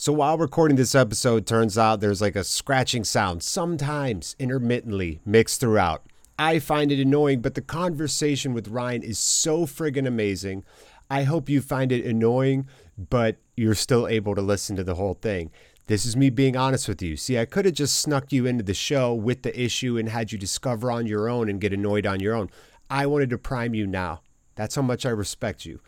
[0.00, 5.60] So while recording this episode, turns out there's like a scratching sound, sometimes intermittently mixed
[5.60, 6.06] throughout.
[6.38, 10.64] I find it annoying, but the conversation with Ryan is so friggin' amazing.
[11.10, 12.66] I hope you find it annoying,
[12.96, 15.50] but you're still able to listen to the whole thing.
[15.86, 17.18] This is me being honest with you.
[17.18, 20.32] See, I could have just snuck you into the show with the issue and had
[20.32, 22.48] you discover on your own and get annoyed on your own.
[22.88, 24.22] I wanted to prime you now.
[24.54, 25.80] That's how much I respect you.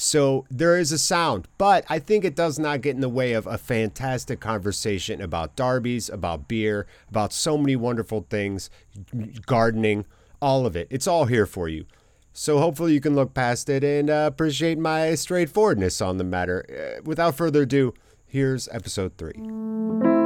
[0.00, 3.32] So there is a sound, but I think it does not get in the way
[3.32, 8.70] of a fantastic conversation about derbies, about beer, about so many wonderful things,
[9.46, 10.06] gardening,
[10.40, 10.86] all of it.
[10.88, 11.84] It's all here for you.
[12.32, 16.64] So hopefully you can look past it and uh, appreciate my straightforwardness on the matter.
[16.70, 17.92] Uh, without further ado,
[18.24, 20.17] here's episode three.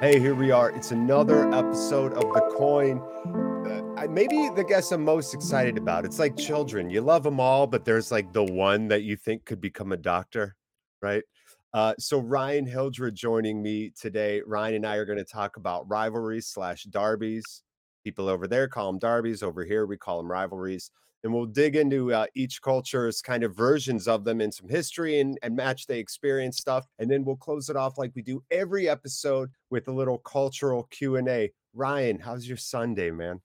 [0.00, 0.70] Hey, here we are.
[0.70, 3.00] It's another episode of The Coin.
[3.98, 6.06] Uh, maybe the guest I'm most excited about.
[6.06, 6.88] It's like children.
[6.88, 9.98] You love them all, but there's like the one that you think could become a
[9.98, 10.56] doctor,
[11.02, 11.22] right?
[11.74, 14.40] Uh, so Ryan Hildreth joining me today.
[14.46, 17.62] Ryan and I are going to talk about rivalries slash derbies.
[18.02, 19.42] People over there call them derbies.
[19.42, 20.90] Over here, we call them rivalries
[21.24, 25.20] and we'll dig into uh, each culture's kind of versions of them and some history
[25.20, 28.42] and, and match day experience stuff and then we'll close it off like we do
[28.50, 33.40] every episode with a little cultural q&a ryan how's your sunday man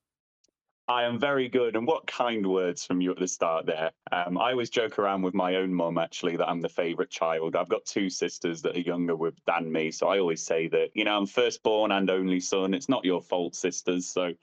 [0.88, 1.74] I am very good.
[1.74, 3.90] And what kind words from you at the start there.
[4.12, 7.56] Um, I always joke around with my own mum, actually, that I'm the favorite child.
[7.56, 9.90] I've got two sisters that are younger with, than me.
[9.90, 12.72] So I always say that, you know, I'm firstborn and only son.
[12.72, 14.06] It's not your fault, sisters.
[14.06, 14.34] So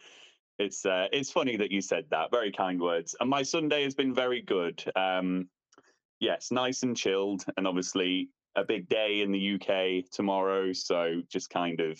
[0.63, 2.31] it's uh, it's funny that you said that.
[2.31, 3.15] Very kind words.
[3.19, 4.83] And my Sunday has been very good.
[4.95, 5.49] Um,
[6.19, 10.73] yes, nice and chilled, and obviously a big day in the UK tomorrow.
[10.73, 11.99] So just kind of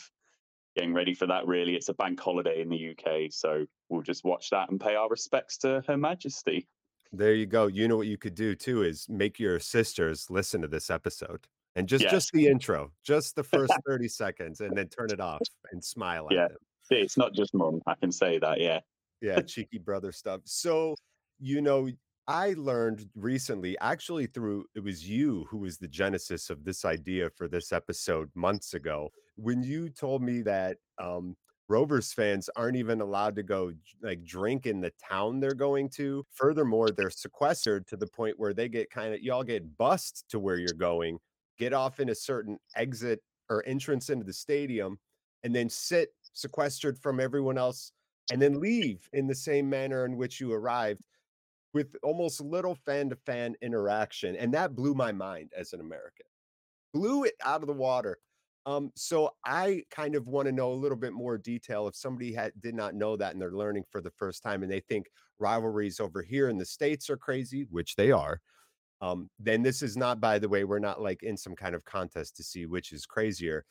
[0.75, 1.45] getting ready for that.
[1.45, 4.95] Really, it's a bank holiday in the UK, so we'll just watch that and pay
[4.95, 6.67] our respects to Her Majesty.
[7.11, 7.67] There you go.
[7.67, 11.47] You know what you could do too is make your sisters listen to this episode
[11.75, 12.11] and just yes.
[12.11, 15.41] just the intro, just the first 30 seconds and then turn it off
[15.71, 16.45] and smile yeah.
[16.45, 16.57] at them.
[16.89, 17.81] It's not just mum.
[17.87, 18.59] I can say that.
[18.59, 18.79] Yeah.
[19.21, 19.41] Yeah.
[19.41, 20.41] cheeky brother stuff.
[20.45, 20.95] So,
[21.39, 21.89] you know,
[22.27, 27.29] I learned recently, actually, through it was you who was the genesis of this idea
[27.29, 31.35] for this episode months ago, when you told me that um,
[31.69, 36.25] Rovers fans aren't even allowed to go like drink in the town they're going to.
[36.31, 40.39] Furthermore, they're sequestered to the point where they get kind of y'all get bussed to
[40.39, 41.17] where you're going,
[41.57, 44.99] get off in a certain exit or entrance into the stadium,
[45.43, 47.91] and then sit sequestered from everyone else
[48.31, 51.01] and then leave in the same manner in which you arrived
[51.73, 54.35] with almost little fan to fan interaction.
[54.35, 56.25] And that blew my mind as an American,
[56.93, 58.19] blew it out of the water.
[58.65, 62.33] Um, so I kind of want to know a little bit more detail if somebody
[62.33, 65.07] had did not know that and they're learning for the first time and they think
[65.37, 68.39] rivalries over here in the states are crazy, which they are.
[69.01, 71.83] Um, then this is not, by the way, we're not like in some kind of
[71.83, 73.65] contest to see which is crazier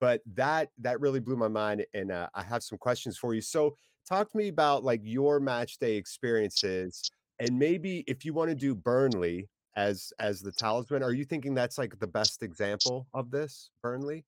[0.00, 3.40] but that that really blew my mind and uh, i have some questions for you.
[3.40, 3.76] So
[4.08, 8.54] talk to me about like your match day experiences and maybe if you want to
[8.54, 13.30] do burnley as as the talisman are you thinking that's like the best example of
[13.30, 14.24] this burnley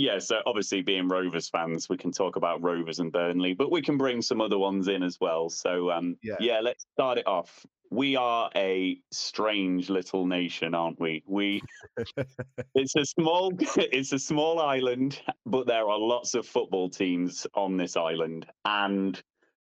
[0.00, 3.82] yeah, so obviously being Rovers fans, we can talk about Rovers and Burnley, but we
[3.82, 5.50] can bring some other ones in as well.
[5.50, 6.36] So um, yeah.
[6.40, 7.66] yeah, let's start it off.
[7.90, 11.22] We are a strange little nation, aren't we?
[11.26, 11.60] We
[12.74, 17.76] it's a small it's a small island, but there are lots of football teams on
[17.76, 19.22] this island, and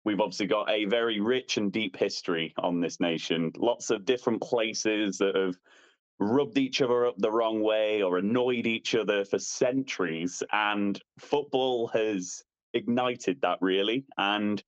[0.06, 3.52] we've obviously got a very rich and deep history on this nation.
[3.58, 5.58] Lots of different places that have
[6.22, 10.42] rubbed each other up the wrong way or annoyed each other for centuries.
[10.52, 12.42] And football has
[12.74, 14.04] ignited that really.
[14.16, 14.62] And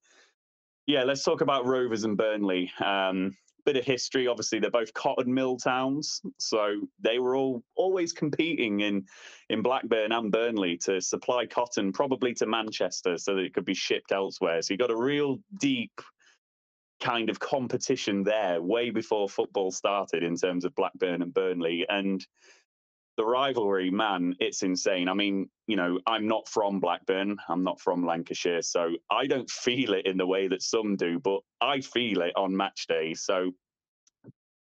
[0.86, 2.70] yeah, let's talk about Rovers and Burnley.
[2.84, 4.26] Um, bit of history.
[4.26, 9.04] Obviously, they're both cotton mill towns, so they were all always competing in
[9.48, 13.74] in Blackburn and Burnley to supply cotton, probably to Manchester, so that it could be
[13.74, 14.62] shipped elsewhere.
[14.62, 16.00] So you got a real deep
[17.04, 21.84] kind of competition there way before football started in terms of Blackburn and Burnley.
[21.88, 22.26] And
[23.18, 25.08] the rivalry, man, it's insane.
[25.08, 29.50] I mean, you know, I'm not from Blackburn, I'm not from Lancashire, so I don't
[29.64, 33.12] feel it in the way that some do, but I feel it on match day.
[33.12, 33.52] So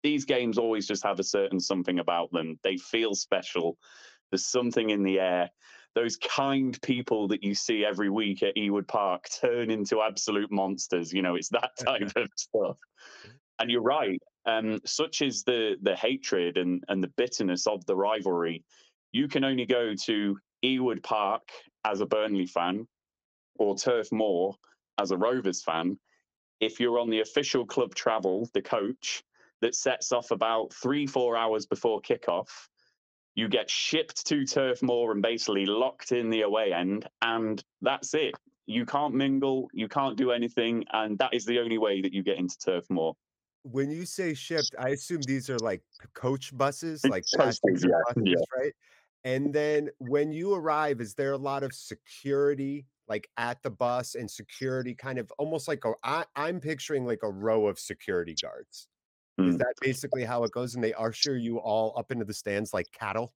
[0.01, 2.57] these games always just have a certain something about them.
[2.63, 3.77] They feel special.
[4.31, 5.51] There's something in the air
[5.95, 11.11] those kind people that you see every week at Ewood Park turn into absolute monsters.
[11.11, 12.77] You know, it's that type of stuff.
[13.59, 14.21] And you're right.
[14.45, 18.63] Um, such is the the hatred and and the bitterness of the rivalry.
[19.11, 21.43] You can only go to Ewood Park
[21.85, 22.87] as a Burnley fan
[23.57, 24.55] or Turf Moor
[24.97, 25.97] as a Rovers fan
[26.61, 29.23] if you're on the official club travel, the coach
[29.61, 32.47] that sets off about three, four hours before kickoff,
[33.35, 38.13] you get shipped to Turf Moor and basically locked in the away end, and that's
[38.13, 38.35] it.
[38.65, 42.23] You can't mingle, you can't do anything, and that is the only way that you
[42.23, 43.15] get into Turf Moor.
[43.63, 45.81] When you say shipped, I assume these are like
[46.13, 47.85] coach buses, like coaches, buses,
[48.23, 48.35] yeah.
[48.57, 48.73] right?
[49.23, 54.15] And then when you arrive, is there a lot of security like at the bus
[54.15, 58.33] and security kind of almost like a I, I'm picturing like a row of security
[58.41, 58.87] guards.
[59.47, 59.59] Is Mm.
[59.59, 60.75] that basically how it goes?
[60.75, 63.33] And they usher you all up into the stands like cattle?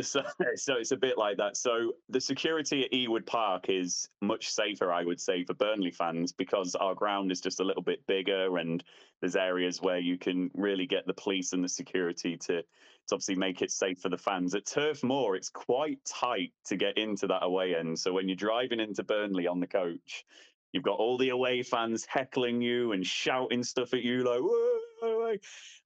[0.00, 0.22] So,
[0.56, 1.56] so it's a bit like that.
[1.56, 6.32] So the security at Ewood Park is much safer, I would say, for Burnley fans
[6.32, 8.82] because our ground is just a little bit bigger, and
[9.20, 12.64] there's areas where you can really get the police and the security to, to
[13.12, 14.54] obviously make it safe for the fans.
[14.54, 17.98] At Turf Moor, it's quite tight to get into that away end.
[17.98, 20.24] So when you're driving into Burnley on the coach,
[20.72, 24.40] you've got all the away fans heckling you and shouting stuff at you like.
[24.40, 24.80] Whoa!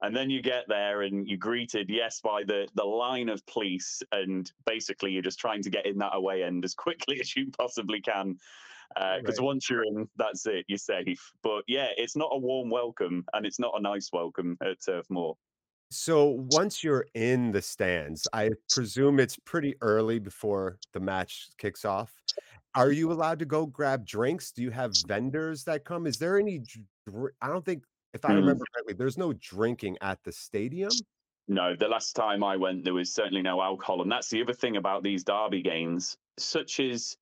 [0.02, 4.02] And then you get there and you're greeted, yes, by the, the line of police.
[4.12, 7.50] And basically, you're just trying to get in that away end as quickly as you
[7.50, 8.38] possibly can.
[8.94, 9.46] Because uh, right.
[9.46, 11.32] once you're in, that's it, you're safe.
[11.42, 15.06] But yeah, it's not a warm welcome and it's not a nice welcome at Turf
[15.10, 15.36] Moor.
[15.90, 21.84] So once you're in the stands, I presume it's pretty early before the match kicks
[21.84, 22.12] off.
[22.74, 24.50] Are you allowed to go grab drinks?
[24.50, 26.06] Do you have vendors that come?
[26.06, 26.62] Is there any?
[27.40, 27.84] I don't think
[28.16, 28.72] if I remember mm.
[28.74, 30.90] correctly, there's no drinking at the stadium.
[31.48, 34.02] No, the last time I went, there was certainly no alcohol.
[34.02, 37.16] And that's the other thing about these derby games, such as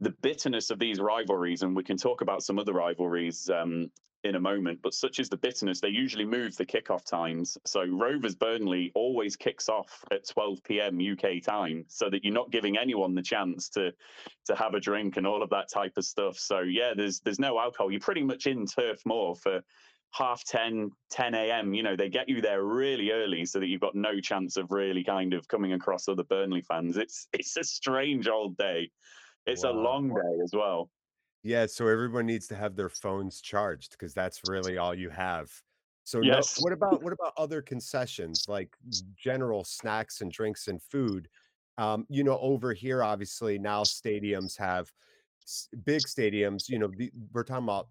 [0.00, 1.62] the bitterness of these rivalries.
[1.62, 3.90] And we can talk about some other rivalries um,
[4.24, 7.56] in a moment, but such as the bitterness, they usually move the kickoff times.
[7.64, 10.98] So Rovers Burnley always kicks off at 12 p.m.
[11.00, 13.92] UK time, so that you're not giving anyone the chance to
[14.46, 16.38] to have a drink and all of that type of stuff.
[16.38, 17.90] So yeah, there's there's no alcohol.
[17.90, 19.62] You're pretty much in Turf Moor for
[20.16, 23.80] half 10 10 a.m you know they get you there really early so that you've
[23.80, 26.96] got no chance of really kind of coming across other burnley fans.
[26.96, 28.90] It's it's a strange old day.
[29.46, 29.72] It's wow.
[29.72, 30.90] a long day as well.
[31.42, 35.50] Yeah so everyone needs to have their phones charged because that's really all you have.
[36.04, 36.58] So yes.
[36.58, 38.74] no, what about what about other concessions like
[39.16, 41.28] general snacks and drinks and food?
[41.76, 44.90] Um you know over here obviously now stadiums have
[45.84, 47.88] big stadiums you know the, we're talking about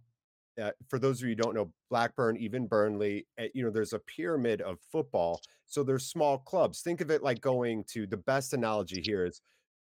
[0.62, 3.94] uh, for those of you who don't know, Blackburn, even Burnley, uh, you know, there's
[3.94, 5.42] a pyramid of football.
[5.66, 6.81] So there's small clubs.
[6.81, 9.42] Think of it like going to the best analogy here is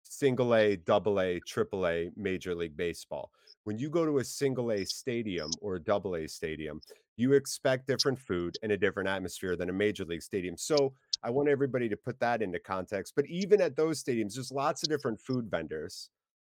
[0.04, 3.32] single A, double A, triple A, Major League Baseball.
[3.64, 6.82] When you go to a single A stadium or a double A stadium,
[7.18, 10.56] you expect different food and a different atmosphere than a Major League stadium.
[10.58, 10.94] So
[11.24, 13.14] I want everybody to put that into context.
[13.16, 16.10] But even at those stadiums, there's lots of different food vendors.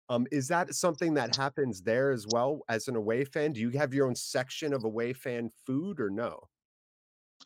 [0.08, 3.52] Um, is that something that happens there as well as an away fan?
[3.52, 6.48] Do you have your own section of away fan food or no?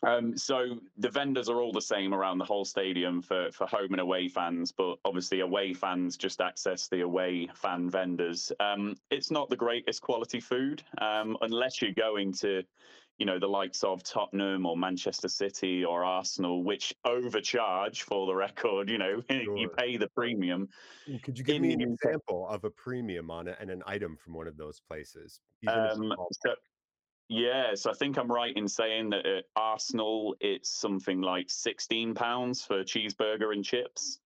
[0.06, 3.92] Um, so the vendors are all the same around the whole stadium for, for home
[3.92, 8.52] and away fans, but obviously away fans just access the away fan vendors.
[8.60, 12.62] Um, it's not the greatest quality food um, unless you're going to
[13.18, 18.34] you know, the likes of Tottenham or Manchester City or Arsenal, which overcharge for the
[18.34, 19.56] record, you know, sure.
[19.56, 20.68] you pay the premium.
[21.22, 24.16] Could you give In me an example of a premium on it and an item
[24.16, 25.40] from one of those places?
[25.66, 26.54] Um, so,
[27.28, 32.66] yeah, so I think I'm right in saying that at Arsenal, it's something like £16
[32.66, 34.20] for cheeseburger and chips.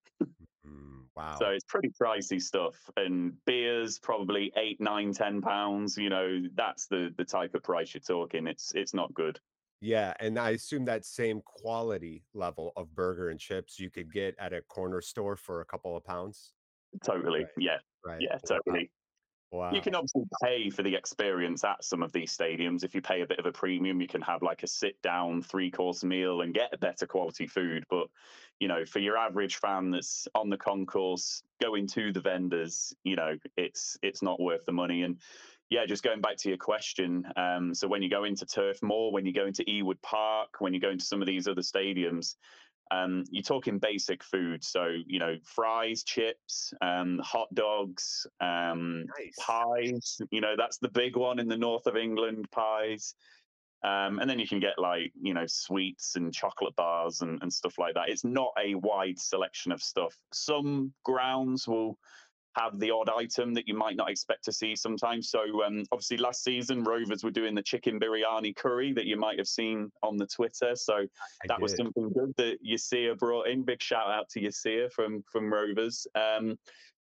[1.17, 1.37] Wow.
[1.39, 2.77] So it's pretty pricey stuff.
[2.97, 5.99] And beers probably eight, nine, ten pounds.
[5.99, 8.47] You know, that's the the type of price you're talking.
[8.47, 9.39] It's it's not good.
[9.81, 14.37] Yeah, and I assume that same quality level of burger and chips you could get
[14.39, 16.55] at a corner store for a couple of pounds.
[17.05, 17.41] Totally.
[17.41, 17.53] Right.
[17.59, 17.79] Yeah.
[18.05, 18.21] Right.
[18.21, 18.91] Yeah, totally.
[19.53, 19.71] Wow.
[19.71, 22.85] You can obviously pay for the experience at some of these stadiums.
[22.85, 25.43] If you pay a bit of a premium, you can have like a sit down
[25.43, 27.85] three course meal and get a better quality food.
[27.91, 28.07] But,
[28.61, 33.15] you know, for your average fan that's on the concourse going to the vendors, you
[33.15, 35.03] know, it's it's not worth the money.
[35.03, 35.19] And
[35.69, 37.25] yeah, just going back to your question.
[37.37, 40.73] Um, so when you go into Turf Moor, when you go into Ewood Park, when
[40.73, 42.37] you go into some of these other stadiums,
[42.91, 49.35] um, you're talking basic food, so you know fries, chips, um, hot dogs, um, nice.
[49.41, 50.19] pies.
[50.31, 53.15] You know that's the big one in the north of England, pies.
[53.85, 57.53] Um, and then you can get like you know sweets and chocolate bars and, and
[57.53, 58.09] stuff like that.
[58.09, 60.15] It's not a wide selection of stuff.
[60.33, 61.99] Some grounds will
[62.55, 65.31] have the odd item that you might not expect to see sometimes.
[65.31, 69.39] So um, obviously last season Rovers were doing the chicken biryani curry that you might
[69.39, 70.75] have seen on the Twitter.
[70.77, 71.07] So I
[71.49, 71.63] that did.
[71.63, 73.63] was something good that Yasir brought in.
[73.63, 76.07] Big shout out to Yasir from from Rovers.
[76.15, 76.59] Um,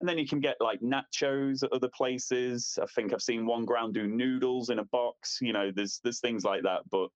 [0.00, 2.76] And then you can get like nachos at other places.
[2.82, 5.38] I think I've seen one ground do noodles in a box.
[5.40, 6.82] You know, there's there's things like that.
[6.90, 7.08] But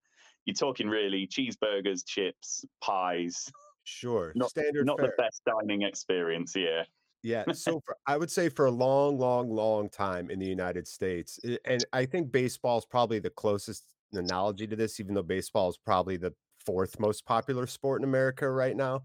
[0.44, 3.50] you're talking really cheeseburgers, chips, pies.
[3.82, 4.32] Sure.
[4.36, 5.08] Not, Standard not fare.
[5.08, 6.84] the best dining experience, yeah.
[7.26, 7.44] Yeah.
[7.52, 11.40] So for, I would say for a long, long, long time in the United States,
[11.64, 15.76] and I think baseball is probably the closest analogy to this, even though baseball is
[15.76, 19.02] probably the fourth most popular sport in America right now.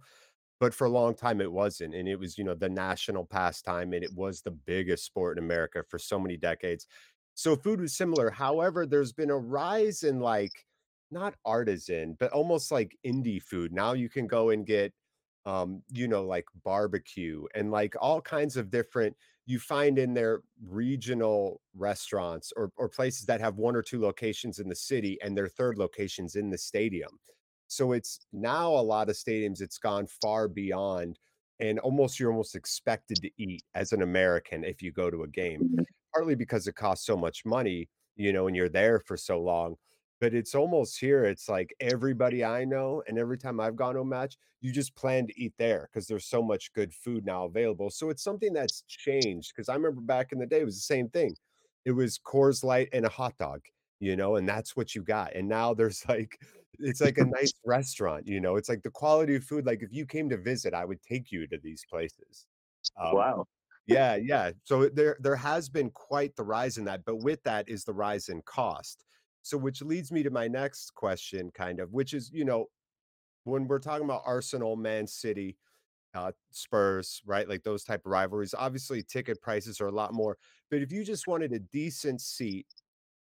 [0.59, 1.95] But for a long time, it wasn't.
[1.95, 5.43] And it was, you know, the national pastime, and it was the biggest sport in
[5.43, 6.87] America for so many decades.
[7.35, 8.29] So food was similar.
[8.31, 10.65] However, there's been a rise in like,
[11.11, 13.73] not artisan, but almost like indie food.
[13.73, 14.93] Now you can go and get
[15.45, 19.17] um, you know, like barbecue and like all kinds of different
[19.47, 24.59] you find in their regional restaurants or or places that have one or two locations
[24.59, 27.19] in the city and their third locations in the stadium.
[27.67, 31.19] So it's now a lot of stadiums, it's gone far beyond
[31.59, 35.27] and almost you're almost expected to eat as an American if you go to a
[35.27, 35.85] game, Mhm.
[36.13, 39.75] partly because it costs so much money, you know, and you're there for so long.
[40.21, 44.01] But it's almost here, it's like everybody I know and every time I've gone to
[44.01, 47.45] a match, you just plan to eat there because there's so much good food now
[47.45, 47.89] available.
[47.91, 50.81] So it's something that's changed because I remember back in the day, it was the
[50.81, 51.37] same thing.
[51.85, 53.65] It was Coors Light and a hot dog,
[53.99, 55.33] you know, and that's what you got.
[55.35, 56.39] And now there's like,
[56.79, 59.65] it's like a nice restaurant, you know, it's like the quality of food.
[59.65, 62.47] Like if you came to visit, I would take you to these places.
[62.99, 63.45] Um, Wow.
[63.87, 64.51] yeah, yeah.
[64.63, 67.93] So there there has been quite the rise in that, but with that is the
[67.93, 69.05] rise in cost.
[69.41, 72.67] So which leads me to my next question kind of, which is, you know,
[73.43, 75.57] when we're talking about Arsenal, Man City,
[76.13, 77.47] uh, Spurs, right?
[77.49, 80.37] Like those type of rivalries, obviously ticket prices are a lot more.
[80.69, 82.67] But if you just wanted a decent seat,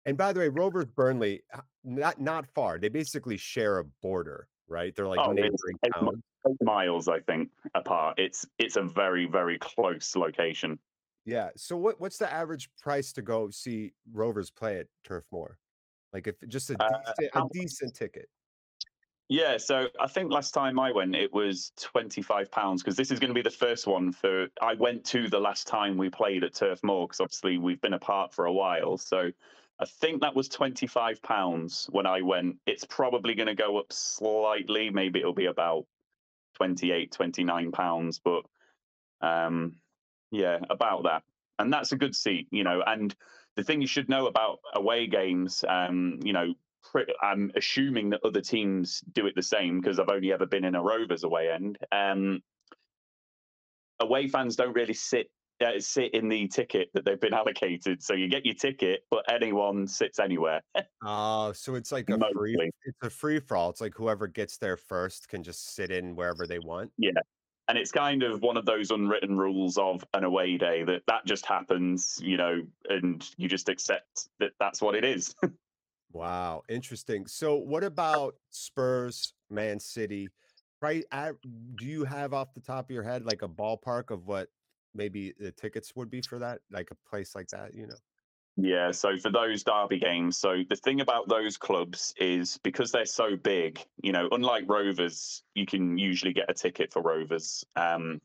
[0.06, 2.78] and by the way, Rovers Burnley, uh, not not far.
[2.78, 4.94] They basically share a border, right?
[4.94, 6.22] They're like Oh, neighboring eight towns.
[6.48, 8.18] eight miles, I think, apart.
[8.18, 10.78] It's it's a very, very close location.
[11.24, 11.50] Yeah.
[11.56, 15.58] So what what's the average price to go see Rovers play at Turf Moor?
[16.12, 18.28] Like if just a Uh, decent a decent ticket.
[19.30, 23.18] Yeah, so I think last time I went, it was 25 pounds because this is
[23.20, 26.54] gonna be the first one for I went to the last time we played at
[26.54, 28.96] Turf Moor because obviously we've been apart for a while.
[28.96, 29.30] So
[29.78, 32.56] I think that was 25 pounds when I went.
[32.66, 34.88] It's probably gonna go up slightly.
[34.88, 35.86] Maybe it'll be about
[36.54, 38.46] 28, 29 pounds, but
[39.20, 39.76] um,
[40.30, 41.22] yeah, about that.
[41.58, 42.82] And that's a good seat, you know.
[42.86, 43.14] And
[43.58, 46.54] the thing you should know about away games, um, you know,
[47.20, 50.76] I'm assuming that other teams do it the same because I've only ever been in
[50.76, 51.76] a Rovers away end.
[51.90, 52.40] Um,
[53.98, 55.28] away fans don't really sit
[55.60, 58.00] uh, sit in the ticket that they've been allocated.
[58.00, 60.62] So you get your ticket, but anyone sits anywhere.
[61.04, 62.70] Oh, so it's like a free Mostly.
[62.84, 63.70] it's a free for all.
[63.70, 66.92] It's like whoever gets there first can just sit in wherever they want?
[66.96, 67.10] Yeah.
[67.68, 71.26] And it's kind of one of those unwritten rules of an away day that that
[71.26, 75.34] just happens, you know, and you just accept that that's what it is.
[76.12, 77.26] Wow, interesting.
[77.26, 80.28] So what about Spurs, Man City?
[80.80, 84.48] Right do you have off the top of your head like a ballpark of what
[84.94, 86.60] maybe the tickets would be for that?
[86.70, 87.96] Like a place like that, you know?
[88.60, 93.06] Yeah, so for those derby games, so the thing about those clubs is because they're
[93.06, 97.64] so big, you know, unlike Rovers, you can usually get a ticket for Rovers.
[97.76, 98.20] Um,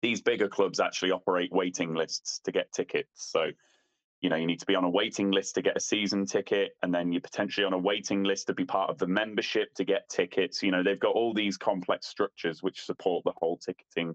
[0.00, 3.08] these bigger clubs actually operate waiting lists to get tickets.
[3.16, 3.50] So,
[4.20, 6.76] you know, you need to be on a waiting list to get a season ticket,
[6.84, 9.84] and then you're potentially on a waiting list to be part of the membership to
[9.84, 10.62] get tickets.
[10.62, 14.14] You know, they've got all these complex structures which support the whole ticketing.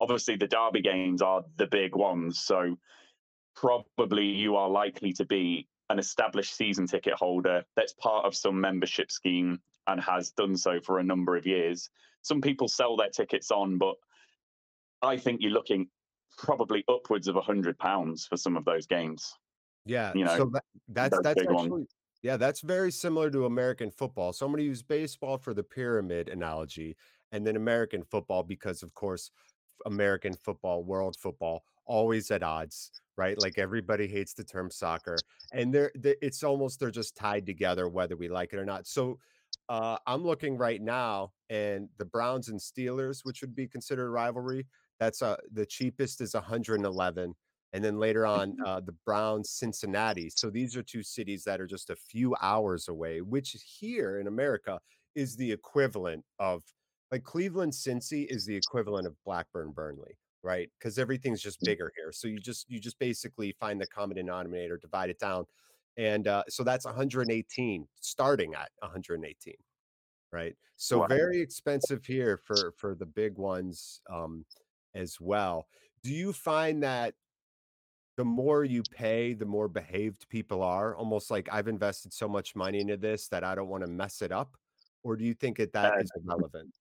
[0.00, 2.38] Obviously, the derby games are the big ones.
[2.38, 2.78] So,
[3.56, 8.60] probably you are likely to be an established season ticket holder that's part of some
[8.60, 11.90] membership scheme and has done so for a number of years.
[12.22, 13.94] Some people sell their tickets on, but
[15.02, 15.88] I think you're looking
[16.36, 19.32] probably upwards of a hundred pounds for some of those games.
[19.84, 21.62] Yeah, You know, so that that's that's ones.
[21.62, 21.86] actually
[22.22, 24.32] yeah, that's very similar to American football.
[24.32, 26.96] So I'm gonna use baseball for the pyramid analogy,
[27.30, 29.30] and then American football because, of course,
[29.84, 33.40] American football, world football, always at odds, right?
[33.40, 35.16] Like everybody hates the term soccer,
[35.52, 38.86] and they're, they it's almost they're just tied together whether we like it or not.
[38.86, 39.18] So
[39.68, 44.10] uh, I'm looking right now, and the Browns and Steelers, which would be considered a
[44.10, 44.66] rivalry,
[45.00, 47.34] that's uh the cheapest is 111
[47.72, 50.30] and then later on uh, the Browns, Cincinnati.
[50.34, 54.28] So these are two cities that are just a few hours away, which here in
[54.28, 54.78] America
[55.14, 56.62] is the equivalent of
[57.12, 60.16] like Cleveland, Cincy is the equivalent of Blackburn, Burnley,
[60.46, 60.70] right?
[60.78, 62.12] Because everything's just bigger here.
[62.12, 65.46] So you just you just basically find the common denominator, divide it down,
[65.96, 69.56] and uh, so that's 118, starting at 118
[70.32, 70.56] right?
[70.76, 71.08] So Wow.
[71.08, 74.46] very expensive here for for the big ones um,
[74.94, 75.68] as well.
[76.02, 77.14] Do you find that
[78.16, 80.96] the more you pay, the more behaved people are?
[80.96, 84.32] Almost like I've invested so much money into this that I don't wanna mess it
[84.32, 84.56] up?
[85.02, 86.78] Or do you think that that Uh, is irrelevant?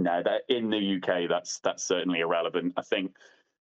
[0.00, 2.72] No, that in the UK, that's that's certainly irrelevant.
[2.78, 3.14] I think,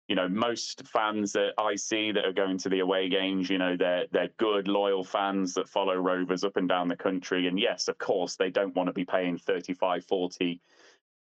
[0.08, 3.58] you know, most fans that I see that are going to the away games, you
[3.58, 7.46] know, they're they're good, loyal fans that follow Rovers up and down the country.
[7.46, 10.60] And yes, of course, they don't want to be paying 35, 40,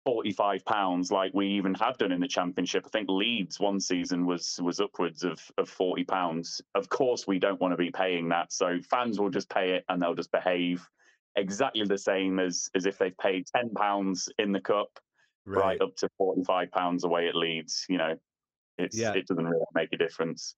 [0.06, 2.84] 45 pounds like we even have done in the championship.
[2.84, 6.64] I think Leeds one season was was upwards of, of 40 pounds.
[6.74, 8.52] Of course, we don't want to be paying that.
[8.52, 10.90] So fans will just pay it and they'll just behave
[11.40, 15.00] exactly the same as as if they've paid 10 pounds in the cup
[15.46, 15.64] right.
[15.64, 17.86] right up to 45 pounds away at Leeds.
[17.90, 18.16] You know,
[18.78, 19.14] it's yeah.
[19.14, 20.56] it doesn't really make a difference.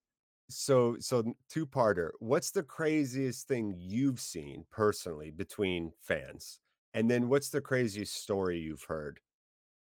[0.49, 2.09] So so two parter.
[2.19, 6.59] What's the craziest thing you've seen personally between fans?
[6.93, 9.21] And then what's the craziest story you've heard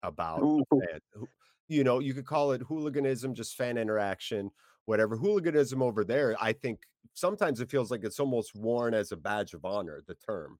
[0.01, 0.41] about
[1.67, 4.51] you know, you could call it hooliganism, just fan interaction,
[4.85, 5.17] whatever.
[5.17, 6.81] Hooliganism over there, I think
[7.13, 10.59] sometimes it feels like it's almost worn as a badge of honor, the term.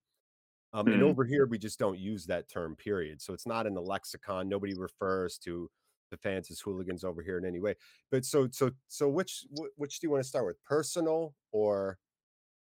[0.76, 1.06] Um, and mm-hmm.
[1.06, 3.22] over here, we just don't use that term, period.
[3.22, 4.50] So it's not in the lexicon.
[4.50, 5.70] Nobody refers to
[6.12, 7.76] the fans as hooligans over here in any way.
[8.12, 9.46] But so, so, so, which,
[9.78, 11.98] which do you want to start with, personal or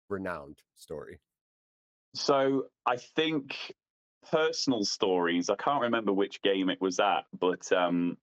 [0.09, 1.19] renowned story?
[2.15, 3.75] So I think
[4.31, 5.51] personal stories.
[5.51, 8.17] I can't remember which game it was at, but um,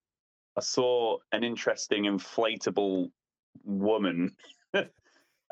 [0.58, 3.10] I saw an interesting inflatable
[3.62, 4.34] woman.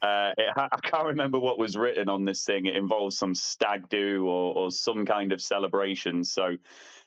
[0.04, 2.66] uh, it, I can't remember what was written on this thing.
[2.66, 6.22] It involves some stag do or, or some kind of celebration.
[6.22, 6.56] So,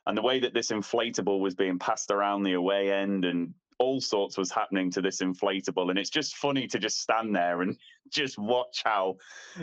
[0.07, 4.01] and the way that this inflatable was being passed around the away end and all
[4.01, 7.77] sorts was happening to this inflatable and it's just funny to just stand there and
[8.11, 9.15] just watch how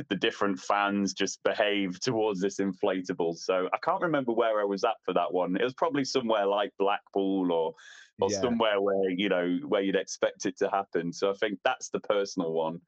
[0.09, 4.85] the different fans just behave towards this inflatable so i can't remember where i was
[4.85, 7.75] at for that one it was probably somewhere like blackpool or
[8.21, 8.41] or yeah.
[8.41, 11.99] somewhere where you know where you'd expect it to happen so i think that's the
[11.99, 12.81] personal one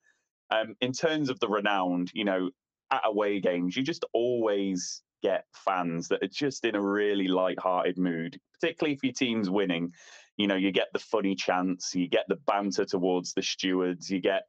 [0.51, 2.51] um, in terms of the renowned you know
[2.91, 7.99] at away games you just always get fans that are just in a really light-hearted
[7.99, 9.93] mood particularly if your team's winning.
[10.37, 14.21] You know you get the funny chants you get the banter towards the stewards you
[14.21, 14.43] get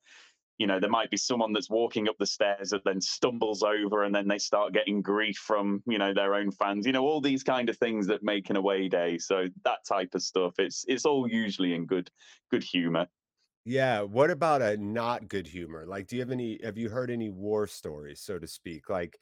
[0.57, 4.03] you know there might be someone that's walking up the stairs that then stumbles over
[4.03, 7.21] and then they start getting grief from you know their own fans you know all
[7.21, 9.17] these kind of things that make an away day.
[9.17, 12.11] So that type of stuff it's it's all usually in good
[12.51, 13.07] good humor
[13.67, 17.11] yeah what about a not good humor like do you have any have you heard
[17.11, 19.19] any war stories so to speak like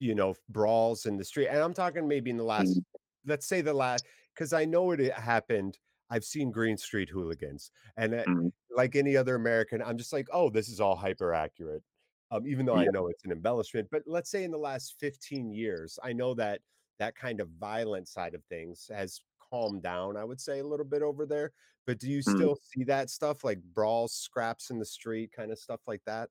[0.00, 2.82] you know brawls in the street and i'm talking maybe in the last mm.
[3.26, 5.78] let's say the last because i know it happened
[6.12, 8.48] I've seen Green Street Hooligans, and mm-hmm.
[8.76, 11.82] like any other American, I'm just like, oh, this is all hyper accurate.
[12.30, 12.88] Um, even though yeah.
[12.88, 16.34] I know it's an embellishment, but let's say in the last 15 years, I know
[16.34, 16.60] that
[16.98, 20.16] that kind of violent side of things has calmed down.
[20.16, 21.52] I would say a little bit over there.
[21.86, 22.36] But do you mm-hmm.
[22.36, 26.30] still see that stuff like brawls, scraps in the street, kind of stuff like that?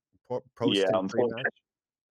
[0.67, 1.43] yeah, unfortunately,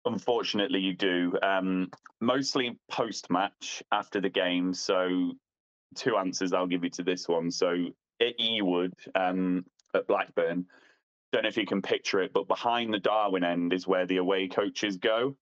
[0.05, 1.33] unfortunately, you do.
[1.43, 1.89] Um,
[2.21, 4.75] mostly post match after the game.
[4.75, 5.33] So
[5.97, 7.51] two answers I'll give you to this one.
[7.51, 7.75] So
[8.21, 10.67] at Ewood um, at Blackburn,
[11.33, 14.19] don't know if you can picture it, but behind the Darwin end is where the
[14.19, 15.37] away coaches go.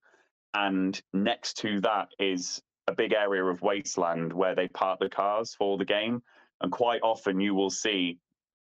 [0.55, 5.55] And next to that is a big area of wasteland where they park the cars
[5.55, 6.23] for the game.
[6.61, 8.19] And quite often you will see,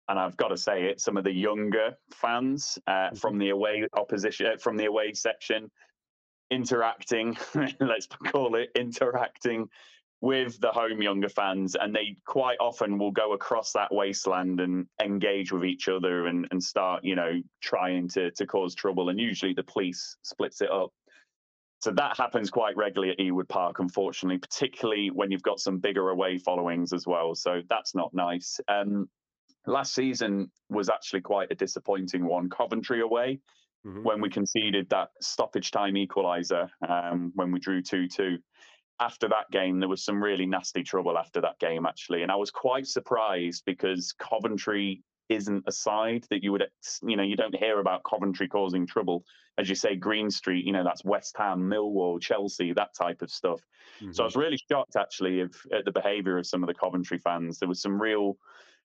[0.09, 3.17] and I've got to say it, some of the younger fans uh, mm-hmm.
[3.17, 5.71] from the away opposition, uh, from the away section,
[6.51, 7.37] interacting,
[7.81, 9.69] let's call it interacting
[10.21, 14.87] with the home younger fans and they quite often will go across that wasteland and
[15.03, 19.19] engage with each other and, and start you know trying to to cause trouble and
[19.19, 20.93] usually the police splits it up
[21.81, 26.11] so that happens quite regularly at Ewood Park, unfortunately, particularly when you've got some bigger
[26.11, 27.35] away followings as well.
[27.35, 28.61] So that's not nice.
[28.69, 29.09] Um,
[29.67, 32.51] last season was actually quite a disappointing one.
[32.51, 33.41] Coventry away,
[33.87, 34.03] mm-hmm.
[34.03, 38.37] when we conceded that stoppage time equaliser, um, when we drew 2 2
[39.01, 42.23] after that game, there was some really nasty trouble after that game, actually.
[42.23, 46.67] And I was quite surprised because Coventry isn't a side that you would,
[47.03, 49.25] you know, you don't hear about Coventry causing trouble.
[49.59, 53.31] As you say, Green Street, you know, that's West Ham, Millwall, Chelsea, that type of
[53.31, 53.61] stuff.
[54.01, 54.13] Mm-hmm.
[54.13, 54.27] So I mm-hmm.
[54.27, 57.59] was really shocked, actually, of, at the behaviour of some of the Coventry fans.
[57.59, 58.37] There was some real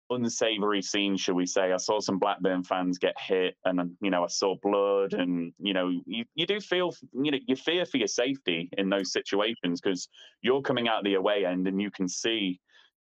[0.10, 1.72] unsavory scene, shall we say.
[1.72, 5.74] I saw some Blackburn fans get hit, and you know, I saw blood, and you
[5.74, 9.82] know, you, you do feel, you know, you fear for your safety in those situations
[9.82, 10.08] because
[10.42, 12.60] you're coming out of the away end, and you can see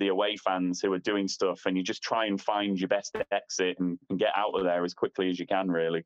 [0.03, 3.17] the away fans who are doing stuff, and you just try and find your best
[3.31, 6.05] exit and, and get out of there as quickly as you can, really.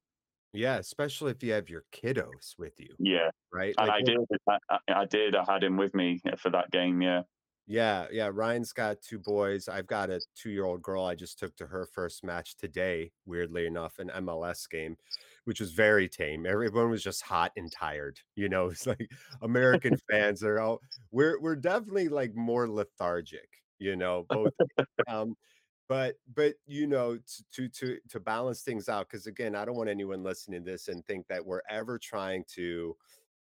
[0.52, 2.94] Yeah, especially if you have your kiddos with you.
[2.98, 3.74] Yeah, right.
[3.78, 4.18] And like, I did.
[4.48, 5.34] I, I did.
[5.34, 7.02] I had him with me uh, for that game.
[7.02, 7.22] Yeah.
[7.68, 11.66] Yeah, yeah, Ryan's got 2 boys, I've got a two-year-old girl I just took to
[11.66, 14.96] her first match today, weirdly enough, an MLS game,
[15.46, 19.10] which was very tame, everyone was just hot and tired, you know, it's like
[19.42, 20.80] American fans are all
[21.10, 24.52] we're we're definitely, like, more lethargic, you know, both,
[25.08, 25.36] um,
[25.88, 27.18] but but, you know,
[27.54, 30.88] to to to balance things out because again, I don't want anyone listening to this
[30.88, 32.96] and think that we're ever trying to,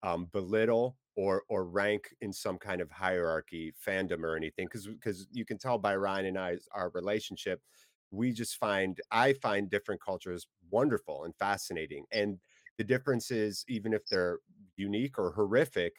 [0.03, 5.27] um, belittle or or rank in some kind of hierarchy fandom or anything because because
[5.33, 7.63] you can tell by Ryan and I's our relationship,
[8.11, 12.39] we just find I find different cultures wonderful and fascinating, and
[12.79, 14.39] the difference is even if they're
[14.77, 15.95] unique or horrific,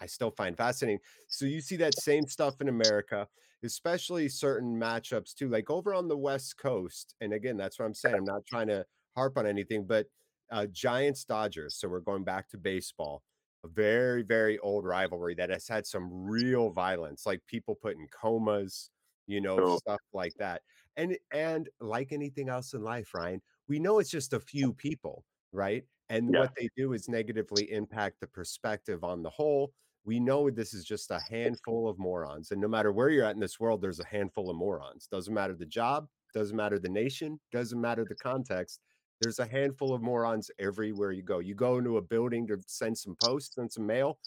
[0.00, 1.00] I still find fascinating.
[1.28, 3.28] So you see that same stuff in America,
[3.62, 7.94] especially certain matchups too, like over on the West Coast, and again, that's what I'm
[7.94, 10.08] saying, I'm not trying to harp on anything, but,
[10.50, 13.24] uh, Giants-Dodgers, so we're going back to baseball,
[13.64, 18.08] a very, very old rivalry that has had some real violence, like people put in
[18.08, 18.90] comas,
[19.26, 19.80] you know, Oh.
[19.82, 20.62] stuff like that,
[20.96, 25.24] and and like anything else in life, Ryan, we know it's just a few people,
[25.52, 25.84] right?
[26.10, 26.34] And Yeah.
[26.34, 29.72] what they do is negatively impact the perspective on the whole,
[30.04, 33.34] we know this is just a handful of morons, and no matter where you're at
[33.34, 36.88] in this world, there's a handful of morons, doesn't matter the job, doesn't matter the
[36.88, 38.80] nation, doesn't matter the context,
[39.20, 42.96] there's a handful of morons everywhere you go, you go into a building to send
[42.98, 44.18] some posts, send some mail,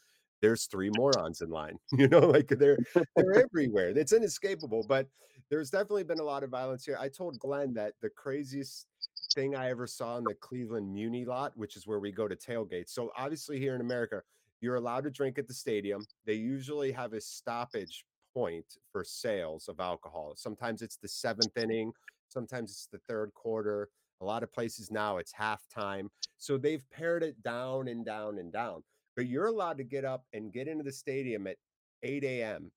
[0.41, 2.77] there's 3 morons in line, you know, like, they're
[3.15, 5.07] they're everywhere, it's inescapable, but
[5.49, 8.87] there's definitely been a lot of violence here, I told Glenn that the craziest
[9.35, 12.35] thing I ever saw in the Cleveland Muni lot, which is where we go to
[12.35, 14.23] tailgate so obviously here in America,
[14.61, 19.67] you're allowed to drink at the stadium, they usually have a stoppage point for sales
[19.67, 21.91] of alcohol, sometimes it's the 7th inning,
[22.27, 23.89] sometimes it's the 3rd quarter,
[24.21, 28.51] a lot of places now it's halftime, so they've pared it down and down and
[28.51, 28.83] down,
[29.15, 31.57] but you're allowed to get up and get into the stadium at
[32.03, 32.71] 8 AM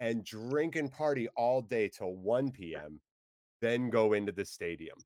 [0.00, 3.00] and drink and party all day till 1 PM,
[3.60, 4.96] then go into the stadium.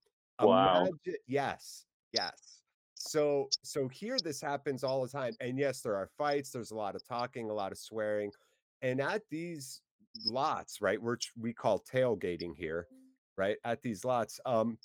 [0.40, 0.86] Wow.
[0.86, 2.62] Imagi yes, yes.
[3.06, 6.74] So so here this happens all the time, and yes, there are fights, there's a
[6.76, 8.32] lot of talking, a lot of swearing,
[8.80, 9.82] and at these
[10.24, 12.88] lots, right, which we call tailgating here,
[13.36, 14.78] right, at these lots, um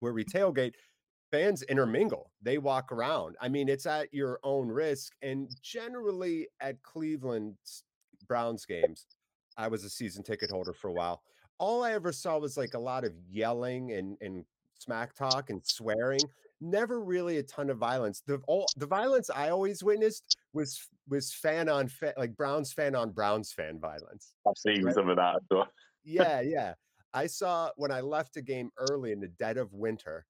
[0.00, 0.74] where we tailgate,
[1.30, 6.82] fans intermingle, they walk around, I mean, it's at your own risk, and generally at
[6.82, 7.58] Cleveland
[8.26, 9.06] Browns games,
[9.58, 11.22] I was a season ticket holder for a while,
[11.58, 14.46] all I ever saw was, like, a lot of yelling and and
[14.78, 19.48] smack talk and swearing, never really a ton of violence, the all the violence I
[19.50, 24.56] always witnessed was was fan on fa like, Browns fan on Browns fan violence, I've
[24.56, 24.94] seen right?
[24.94, 25.68] some of that well.
[26.04, 26.74] Yeah, yeah,
[27.12, 30.26] I saw when I left a game early in the dead of winter,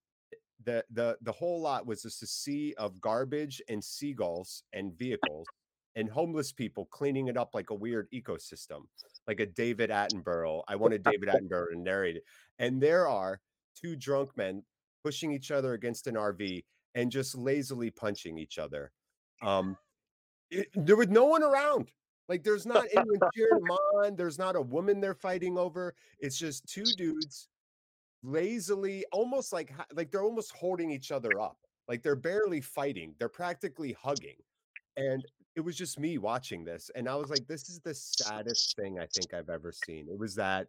[0.65, 5.47] the the the whole lot was just a sea of garbage and seagulls and vehicles
[5.97, 8.83] and homeless people cleaning it up like a weird ecosystem,
[9.27, 12.25] like a David Attenborough I wanted David Attenborough to narrate it,
[12.59, 13.41] and there are
[13.83, 14.63] 2 drunk men
[15.05, 18.93] pushing each other against an RV and just lazily punching each other,
[19.43, 19.79] um,
[20.53, 21.93] eh there was no one around,
[22.29, 26.39] like, there's not anyone cheering 'em on, there's not a woman they're fighting over, it's
[26.39, 27.49] just 2 dudes
[28.25, 31.59] lazily almost like like, they're almost holding each other up,
[31.89, 34.39] like, they're barely fighting, they're practically hugging,
[34.97, 35.25] and
[35.57, 38.99] it was just me watching this, and I was like, "This is the saddest thing
[39.01, 40.69] I think I've ever seen," it was that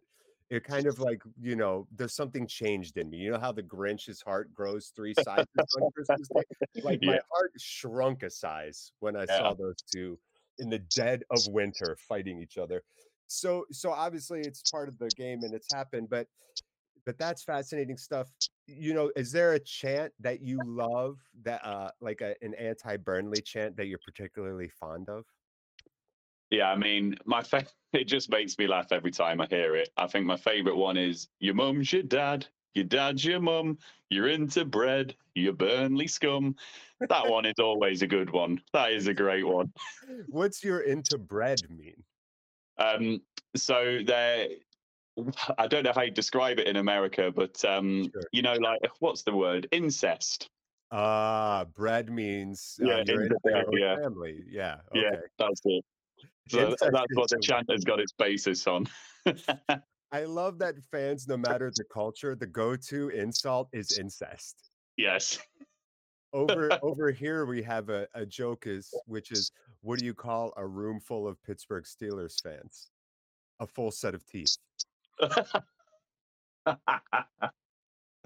[0.52, 3.62] it kind of like, you know, there's something changed in me, you know how the
[3.62, 6.44] Grinch's heart grows 3 sizes on Christmas Day?
[6.82, 9.38] Like, my heart shrunk a size when I Yeah.
[9.38, 10.20] saw those 2
[10.58, 12.84] in the dead of winter fighting each other.
[13.28, 16.28] So so obviously it's part of the game and it's happened, but
[17.06, 18.30] but that's fascinating stuff,
[18.66, 23.42] you know, is there a chant that you love that, uh, like a an anti-Burnley
[23.42, 25.26] chant that you're particularly fond of?
[26.52, 29.90] Yeah, I mean, my fa it just makes me laugh every time I hear it,
[29.96, 33.78] I think my favorite one is, "Your mum's your dad, your dad's your mum,
[34.10, 36.56] you're into bread, you Burnley scum."
[37.08, 39.72] That one is always a good one, that is a great one.
[40.26, 42.04] What's your "into bread" mean?
[42.78, 43.22] Um,
[43.56, 44.48] so there
[45.58, 48.32] I don't know how you describe it in America, but, um, Sure.
[48.32, 49.68] you know, like, what's the word?
[49.72, 50.48] Incest.
[50.90, 53.96] Ah, bread means, uh, Yeah, you're into bread, yeah.
[53.96, 55.22] family, yeah, Yeah, okay.
[55.38, 55.84] that's it.
[56.52, 58.86] So that's what the chant has got its basis on.
[60.12, 64.70] I love that fans, no matter the culture, the go-to insult is incest.
[64.98, 65.38] Yes.
[66.34, 70.52] Over over here, we have a a joke is which is, what do you call
[70.56, 72.90] a room full of Pittsburgh Steelers fans?
[73.60, 74.56] A full set of teeth.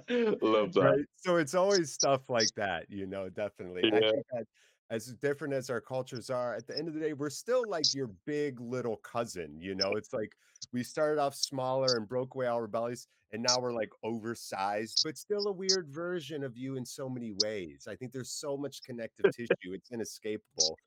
[0.09, 0.81] Love that.
[0.81, 1.05] Right?
[1.17, 4.47] So it's always stuff like that, you know, definitely, I think that
[4.91, 7.93] as different as our cultures are, at the end of the day, we're still like
[7.95, 9.57] your big little cousin.
[9.61, 10.37] You know, it's like
[10.73, 15.19] we started off smaller and broke away our bellies, and now we're like oversized, but
[15.19, 17.89] still a weird version of you in so many ways.
[17.91, 20.79] I think there's so much connective tissue; it's inescapable,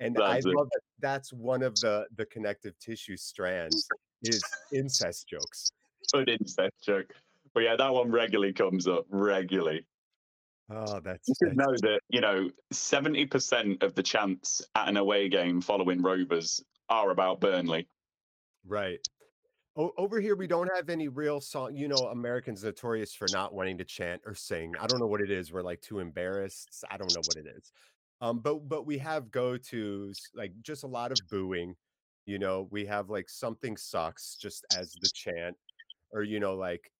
[0.00, 0.80] and I love that.
[1.00, 3.88] That's one of the the connective tissue strands
[4.22, 4.42] is
[4.72, 5.70] incest jokes.
[6.12, 7.12] An incest joke,
[7.54, 9.84] but yeah, that one regularly comes up regularly.
[10.70, 14.96] Oh, that's you that's know that you know seventy percent of the chants at an
[14.96, 17.88] away game following Rovers are about Burnley.
[18.66, 18.98] right.
[19.76, 21.76] O- over here, we don't have any real song.
[21.76, 24.74] You know, Americans notorious for not wanting to chant or sing.
[24.80, 25.52] I don't know what it is.
[25.52, 26.84] We're like too embarrassed.
[26.90, 27.72] I don't know what it is.
[28.20, 31.76] Um, but but we have go-tos, like just a lot of booing.
[32.26, 35.56] You know, we have like something sucks just as the chant,
[36.10, 36.90] or you know, like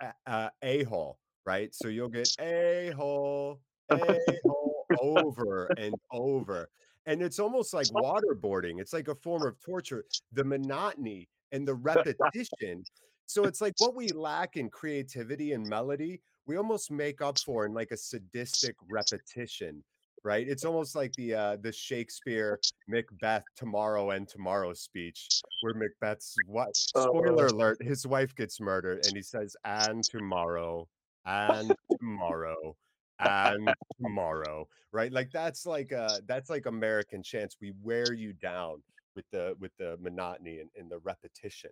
[0.00, 1.74] a, a, a hole, right?
[1.74, 3.96] So you'll get a hole, a
[4.44, 6.68] hole over and over.
[7.06, 8.80] And it's almost like waterboarding.
[8.80, 10.04] It's like a form of torture.
[10.32, 12.84] The monotony and the repetition.
[13.26, 17.66] So it's like what we lack in creativity and melody, we almost make up for
[17.66, 19.82] in like a sadistic repetition,
[20.22, 20.46] right?
[20.46, 25.28] It's almost like the uh the Shakespeare Macbeth tomorrow and tomorrow speech
[25.62, 30.86] where Macbeth's what spoiler Uh, alert, his wife gets murdered and he says, and tomorrow,
[31.26, 32.76] and tomorrow,
[33.20, 33.68] and
[34.02, 35.12] tomorrow, right?
[35.12, 37.56] Like that's like uh that's like American chants.
[37.60, 38.82] We wear you down
[39.14, 41.70] with the with the monotony and, and the repetition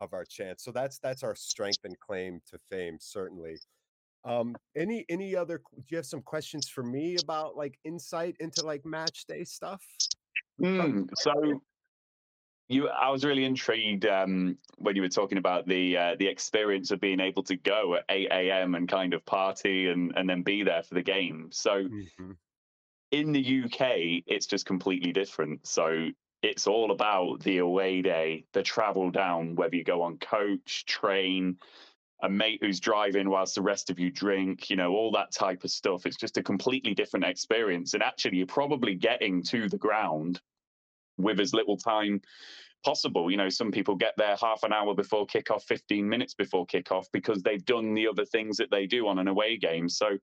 [0.00, 0.64] of our chants.
[0.64, 3.58] So that's that's our strength and claim to fame, certainly.
[4.24, 8.64] Um, any any other do you have some questions for me about like insight into
[8.64, 9.84] like match day stuff?
[10.62, 11.60] Mm, so
[12.68, 16.90] you, I was really intrigued um, when you were talking about the uh, the experience
[16.90, 18.74] of being able to go at eight a.m.
[18.74, 21.50] and kind of party and and then be there for the game.
[21.52, 22.36] So Mhm.
[23.10, 25.66] in the UK, it's just completely different.
[25.66, 26.08] So
[26.42, 31.58] it's all about the away day, the travel down, whether you go on coach, train,
[32.22, 35.64] a mate who's driving whilst the rest of you drink, you know, all that type
[35.64, 36.06] of stuff.
[36.06, 37.94] It's just a completely different experience.
[37.94, 40.40] And actually, you're probably getting to the ground
[41.18, 42.20] with as little time
[42.84, 43.30] possible.
[43.30, 47.06] You know, some people get there half an hour before kickoff, 15 minutes before kickoff
[47.12, 49.88] because they've done the other things that they do on an away game.
[49.88, 50.18] So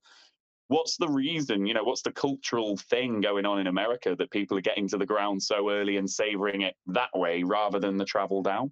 [0.67, 4.57] what's the reason you know what's the cultural thing going on in america that people
[4.57, 8.05] are getting to the ground so early and savoring it that way rather than the
[8.05, 8.71] travel down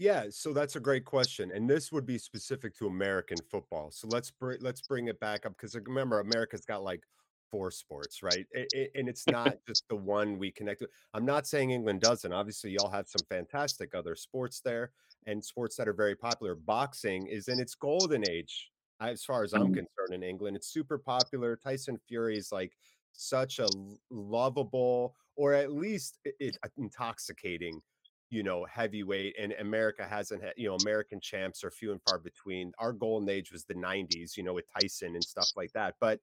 [0.00, 3.90] Yeah, so that's a great question, and this would be specific to American football.
[3.90, 7.02] So let's bring let's bring it back up because remember, America's got like
[7.50, 8.46] four sports, right?
[8.54, 10.90] A- a- and it's not just the one we connect with.
[11.14, 12.32] I'm not saying England doesn't.
[12.32, 14.92] Obviously, y'all have some fantastic other sports there
[15.26, 16.54] and sports that are very popular.
[16.54, 20.56] Boxing is in its golden age, as far as I'm Mm, concerned, in England.
[20.56, 21.56] It's super popular.
[21.56, 22.76] Tyson Fury is like
[23.12, 23.70] such a
[24.10, 27.82] lovable, or at least it, intoxicating
[28.30, 32.18] you know, heavyweight, and America hasn't had, you know, American champs are few and far
[32.18, 32.72] between.
[32.78, 35.96] Our golden age was the 90s, you know, with Tyson and stuff like that.
[35.98, 36.20] But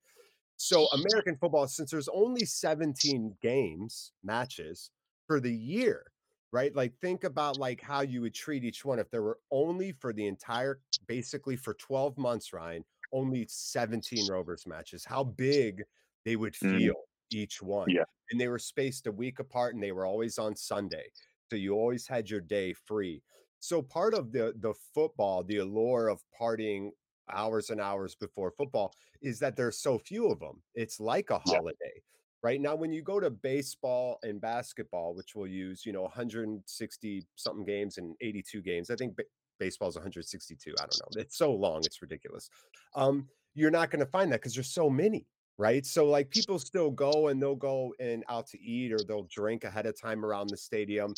[0.58, 4.92] so American football, since there's only 17 games, matches
[5.28, 6.12] for the year,
[6.52, 6.74] right?
[6.76, 10.14] Like think about like how you would treat each one if there were only for
[10.14, 15.84] the entire, basically for 12 months, Ryan, only 17 Rovers matches, how big
[16.24, 16.94] they would mm, feel
[17.32, 17.88] each one.
[17.88, 21.12] yeah And they were spaced a week apart and they were always on Sunday.
[21.52, 23.22] So you always had your day free.
[23.60, 26.92] So part of the the football, the allure of partying
[27.34, 30.62] hours and hours before football is that there's so few of them.
[30.74, 32.02] It's like a yeah holiday.
[32.44, 37.28] Right now, when you go to baseball and basketball, which will use, you know, 160
[37.36, 39.24] something games and 82 games, I think ba-
[39.60, 40.76] baseball's 162.
[40.78, 41.22] I don't know.
[41.22, 42.50] It's so long, it's ridiculous.
[42.96, 45.26] Um, you're not going to find that because there's so many,
[45.58, 45.84] right?
[45.88, 49.64] So, like, people still go and they'll go and out to eat or they'll drink
[49.64, 51.16] ahead of time around the stadium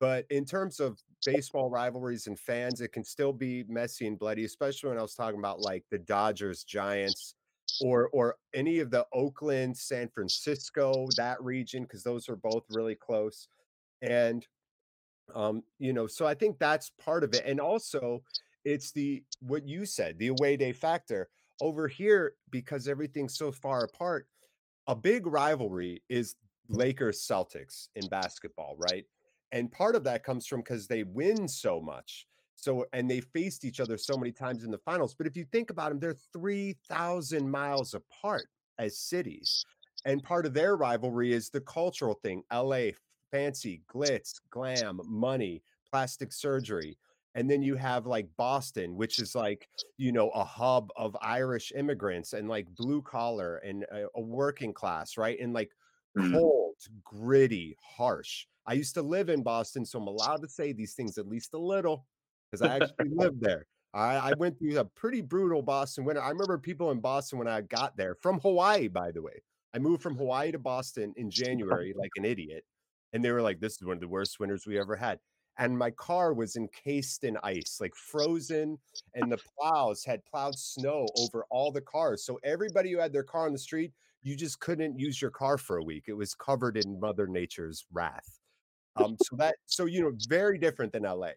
[0.00, 4.44] but in terms of baseball rivalries and fans, it can still be messy and bloody,
[4.44, 7.34] especially when I was talking about like the Dodgers, Giants,
[7.80, 12.94] or or any of the Oakland, San Francisco, that region, because those are both really
[12.94, 13.48] close.
[14.02, 14.46] And
[15.34, 17.42] um, you know, so I think that's part of it.
[17.44, 18.22] And also
[18.64, 21.28] it's the what you said, the away day factor.
[21.60, 24.28] Over here, because everything's so far apart,
[24.86, 26.36] a big rivalry is
[26.68, 29.04] Lakers Celtics in basketball, right?
[29.52, 32.26] And part of that comes from because they win so much.
[32.54, 35.14] So, and they faced each other so many times in the finals.
[35.14, 39.64] But if you think about them, they're 3,000 miles apart as cities.
[40.04, 42.90] And part of their rivalry is the cultural thing LA,
[43.30, 46.98] fancy, glitz, glam, money, plastic surgery.
[47.34, 51.72] And then you have like Boston, which is like, you know, a hub of Irish
[51.76, 55.38] immigrants and like blue collar and a, a working class, right?
[55.40, 55.70] And like
[56.16, 56.67] mm.
[57.04, 58.46] Gritty, harsh.
[58.66, 61.54] I used to live in Boston, so I'm allowed to say these things at least
[61.54, 62.06] a little
[62.50, 63.66] because I actually lived there.
[63.94, 66.22] I, I went through a pretty brutal Boston winter.
[66.22, 69.42] I remember people in Boston when I got there from Hawaii, by the way.
[69.74, 72.64] I moved from Hawaii to Boston in January like an idiot.
[73.12, 75.18] And they were like, this is one of the worst winters we ever had.
[75.58, 78.78] And my car was encased in ice, like frozen,
[79.14, 82.24] and the plows had plowed snow over all the cars.
[82.24, 85.58] So everybody who had their car on the street, you just couldn't use your car
[85.58, 86.04] for a week.
[86.08, 88.38] It was covered in Mother Nature's wrath.
[88.96, 91.30] Um, so that, so you know, very different than LA.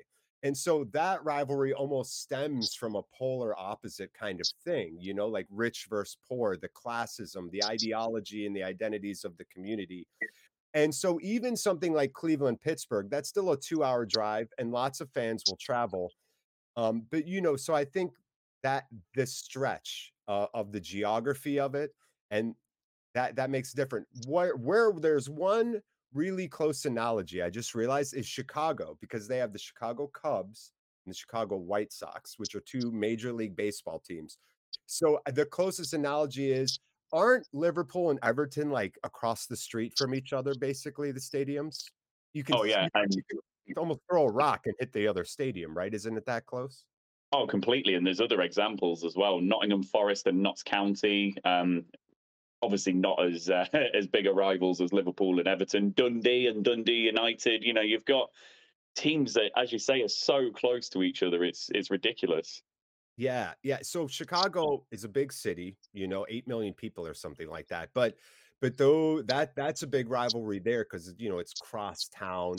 [0.43, 5.27] And so that rivalry almost stems from a polar opposite kind of thing, you know,
[5.27, 10.07] like rich versus poor, the classism, the ideology and the identities of the community.
[10.73, 14.99] And so even something like Cleveland, Pittsburgh, that's still a two hour drive and lots
[14.99, 16.11] of fans will travel.
[16.75, 18.13] Um, but, you know, so I think
[18.63, 21.91] that the stretch uh, of the geography of it
[22.31, 22.55] and
[23.13, 24.07] that that makes different.
[24.27, 25.81] Where where there's one
[26.13, 30.73] really close analogy I just realized is Chicago because they have the Chicago Cubs
[31.05, 34.37] and the Chicago White Sox, which are two major league baseball teams.
[34.85, 36.79] So uh, the closest analogy is
[37.13, 41.83] aren't Liverpool and Everton like across the street from each other basically the stadiums?
[42.33, 45.75] You can Oh yeah, you can almost throw a rock and hit the other stadium,
[45.75, 45.93] right?
[45.93, 46.85] Isn't it that close?
[47.33, 47.95] Oh, completely.
[47.95, 49.39] And there's other examples as well.
[49.39, 51.33] Nottingham Forest and Notts County.
[51.45, 51.85] Um,
[52.61, 56.93] obviously not as uh, as big a rivals as Liverpool and Everton, Dundee and Dundee
[56.93, 57.63] United.
[57.63, 58.29] You know, you've got
[58.95, 61.43] teams that, as you say, are so close to each other.
[61.43, 62.61] It's it's ridiculous.
[63.17, 63.79] Yeah, yeah.
[63.83, 67.89] So Chicago is a big city, you know, eight million people or something like that.
[67.93, 68.15] But
[68.61, 72.55] but though that that's a big rivalry there because you know it's cross town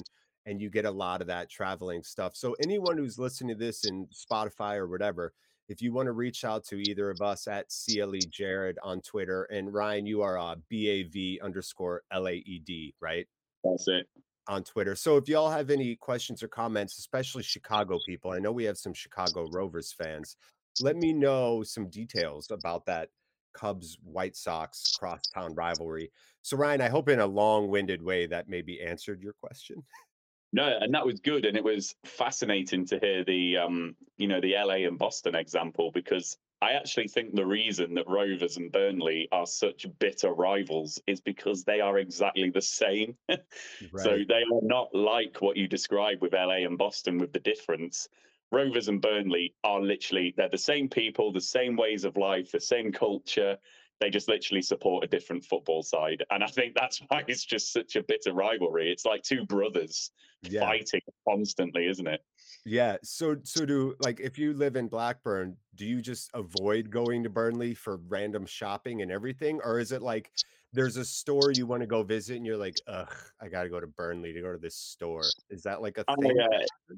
[0.46, 2.36] and you get a lot of that traveling stuff.
[2.36, 5.32] So anyone who's listening to this in Spotify or whatever,
[5.68, 9.44] if you want to reach out to either of us at CLE Jared on Twitter,
[9.44, 13.26] and Ryan, you are uh, BAV underscore LAED, right?
[13.64, 14.06] That's it.
[14.48, 14.96] On Twitter.
[14.96, 18.76] So if y'all have any questions or comments, especially Chicago people, I know we have
[18.76, 20.36] some Chicago Rovers fans.
[20.80, 23.08] Let me know some details about that
[23.54, 26.10] Cubs White Sox crosstown rivalry.
[26.42, 29.82] So, Ryan, I hope in a long winded way that maybe answered your question.
[30.52, 34.40] No, and that was good, and it was fascinating to hear the um, you know,
[34.40, 39.28] the LA and Boston example because I actually think the reason that Rovers and Burnley
[39.32, 43.16] are such bitter rivals is because they are exactly the same.
[43.28, 43.40] right.
[43.96, 48.08] So they are not like what you describe with LA and Boston, with the difference.
[48.52, 52.60] Rovers and Burnley are literally they're the same people, the same ways of life, the
[52.60, 53.58] same culture.
[54.02, 56.24] They just literally support a different football side.
[56.30, 58.90] And I think that's why it's just such a bitter rivalry.
[58.90, 60.10] It's like two brothers
[60.42, 60.62] yeah.
[60.62, 62.20] fighting constantly, isn't it?
[62.66, 62.96] Yeah.
[63.04, 67.30] So so do like if you live in Blackburn, do you just avoid going to
[67.30, 69.60] Burnley for random shopping and everything?
[69.62, 70.32] Or is it like
[70.72, 73.78] there's a store you want to go visit and you're like, ugh, I gotta go
[73.78, 75.24] to Burnley to go to this store.
[75.48, 76.34] Is that like a oh, thing?
[76.34, 76.96] yeah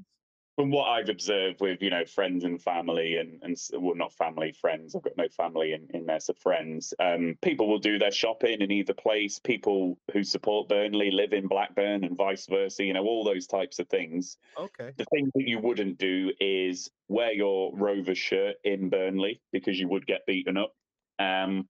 [0.57, 4.53] from what I've observed with you know friends and family and and well not family
[4.53, 8.13] friends I've got no family in, in there so friends um, people will do their
[8.13, 12.93] shopping in either place people who support Burnley live in Blackburn and vice versa you
[12.93, 14.37] know all those types of things.
[14.59, 14.93] Okay.
[14.97, 19.89] The thing that you wouldn't do is wear your Rover shirt in Burnley because you
[19.89, 20.73] would get beaten up
[21.19, 21.69] um,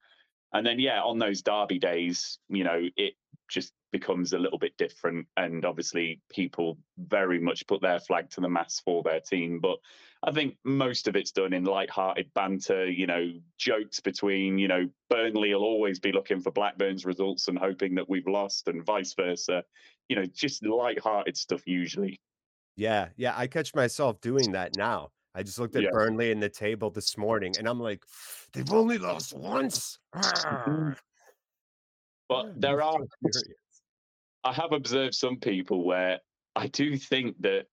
[0.52, 3.14] and then yeah on those derby days you know it
[3.50, 5.24] just becomes a little bit different.
[5.36, 9.60] And obviously, people very much put their flag to the mast for their team.
[9.60, 9.76] But
[10.24, 14.88] I think most of it's done in light-hearted banter, you know, jokes between, you know,
[15.08, 19.14] Burnley will always be looking for Blackburn's results and hoping that we've lost, and vice
[19.14, 19.62] versa.
[20.08, 22.20] You know, just light-hearted stuff usually.
[22.76, 25.10] Yeah, yeah, I catch myself doing that now.
[25.36, 25.90] I just looked at yeah.
[25.92, 28.02] Burnley in the table this morning, and I'm like,
[28.52, 30.00] they've only lost once.
[30.16, 30.90] Mm-hmm.
[30.90, 30.96] Ah.
[32.28, 32.98] But there are
[34.44, 36.20] I have observed some people where
[36.54, 37.66] I do think that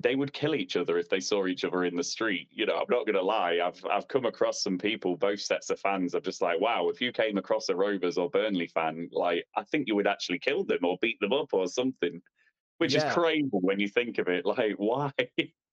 [0.00, 2.48] they would kill each other if they saw each other in the street.
[2.52, 3.58] You know, I'm not going to lie.
[3.64, 6.14] I've I've come across some people, both sets of fans.
[6.14, 9.64] I'm just like, wow, if you came across a Rovers or Burnley fan, like I
[9.64, 12.20] think you would actually kill them or beat them up or something,
[12.78, 13.08] which yeah.
[13.08, 14.44] is crazy when you think of it.
[14.46, 15.10] Like, why?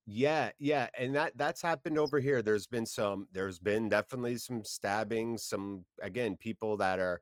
[0.07, 2.41] Yeah, yeah, and that that's happened over here.
[2.41, 3.27] There's been some.
[3.31, 5.43] There's been definitely some stabbings.
[5.43, 7.21] Some again, people that are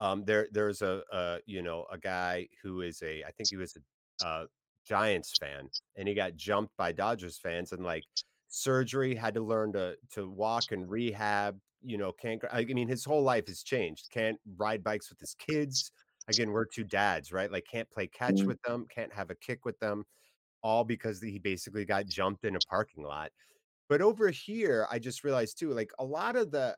[0.00, 3.56] um, there, there's a, a, you know, a guy who is a, I think he
[3.56, 3.76] was
[4.22, 4.46] a, a
[4.86, 8.04] Giants fan, and he got jumped by Dodgers fans, and like
[8.48, 11.58] surgery, had to learn to to walk and rehab.
[11.82, 12.42] You know, can't.
[12.52, 14.08] I mean, his whole life has changed.
[14.12, 15.90] Can't ride bikes with his kids.
[16.28, 17.50] Again, we're two dads, right?
[17.50, 18.48] Like, can't play catch mm-hmm.
[18.48, 20.04] with them, can't have a kick with them,
[20.62, 23.30] all because he basically got jumped in a parking lot.
[23.88, 26.76] But over here, I just realized too, like a lot of the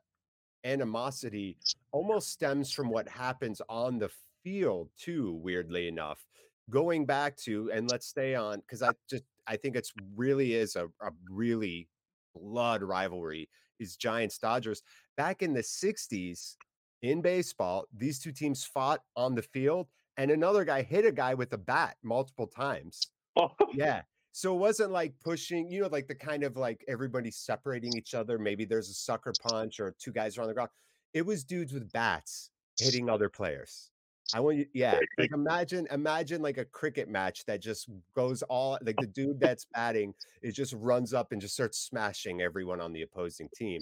[0.63, 1.57] animosity
[1.91, 4.09] almost stems from what happens on the
[4.43, 6.25] field too, weirdly enough.
[6.69, 10.75] Going back to, and let's stay on because I just I think it's really is
[10.75, 11.87] a, a really
[12.35, 13.49] blood rivalry
[13.79, 14.83] is Giants Dodgers.
[15.17, 16.55] Back in the 60s
[17.01, 19.87] in baseball, these two teams fought on the field
[20.17, 23.07] and another guy hit a guy with a bat multiple times.
[23.35, 23.51] Oh.
[23.73, 24.01] Yeah.
[24.39, 28.13] So it wasn't like pushing, you know, like the kind of like everybody separating each
[28.13, 28.39] other.
[28.39, 30.69] Maybe there's a sucker punch or two guys are on the ground.
[31.13, 33.91] It was dudes with bats hitting other players.
[34.33, 34.97] I want you, yeah.
[35.17, 39.65] Like imagine, imagine like a cricket match that just goes all like the dude that's
[39.73, 43.81] batting, it just runs up and just starts smashing everyone on the opposing team.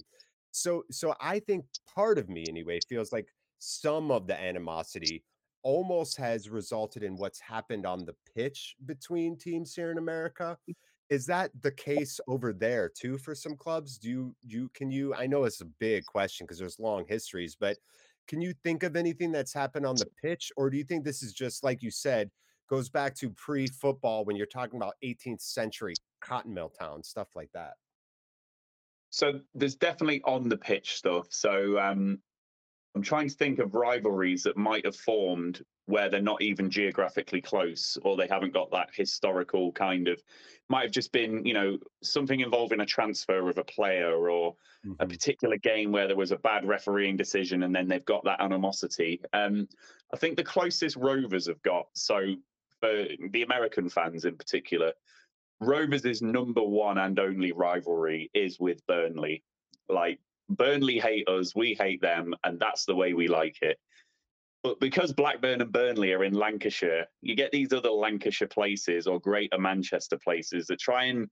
[0.50, 3.28] So, so I think part of me anyway feels like
[3.60, 5.24] some of the animosity
[5.68, 10.58] almost has resulted in what's happened on the pitch between teams here in America.
[10.70, 10.76] Mm.
[11.10, 13.98] Is that the case over there too for some clubs?
[13.98, 17.58] Do you, you can you I know it's a big question because there's long histories,
[17.60, 17.76] but
[18.30, 21.22] can you think of anything that's happened on the pitch or do you think this
[21.22, 22.30] is just like you said
[22.70, 27.50] goes back to pre-football when you're talking about 18th century cotton mill town stuff like
[27.54, 27.74] that?
[29.10, 31.28] So there's definitely on the pitch stuff.
[31.30, 32.20] So um,
[32.96, 37.42] I'm trying to think of rivalries that might have formed where they're not even geographically
[37.42, 40.22] close or they haven't got that historical kind of
[40.70, 44.54] might have just been you know something involving a transfer of a player or
[44.86, 44.94] mm-hmm.
[45.00, 48.42] a particular game where there was a bad refereeing decision and then they've got that
[48.42, 49.68] animosity um,
[50.14, 52.36] i think the closest rovers have got so
[52.82, 54.92] for the american fans in particular
[55.62, 59.42] rovers' number one and only rivalry is with burnley
[59.88, 60.20] like
[60.50, 63.78] Burnley hate us, we hate them, and that's the way we like it.
[64.64, 69.20] But because Blackburn and Burnley are in Lancashire, you get these other Lancashire places or
[69.20, 71.30] Greater Manchester places that try and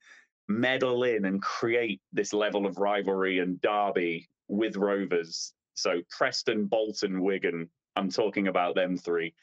[0.47, 5.53] meddle in and create this level of rivalry and derby with Rovers.
[5.73, 9.33] So Preston, Bolton, Wigan, I'm talking about them three.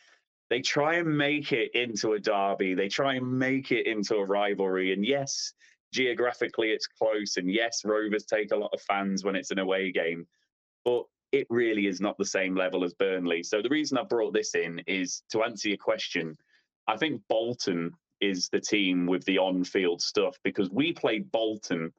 [0.48, 2.74] They try and make it into a derby.
[2.74, 4.92] They try and make it into a rivalry.
[4.92, 5.54] And yes,
[5.92, 7.36] geographically it's close.
[7.36, 10.26] And yes, Rovers take a lot of fans when it's an away game,
[10.84, 13.42] but it really is not the same level as Burnley.
[13.42, 16.36] So the reason I brought this in is to answer your question.
[16.88, 21.92] I think Bolton is the team with the on-field stuff because we played Bolton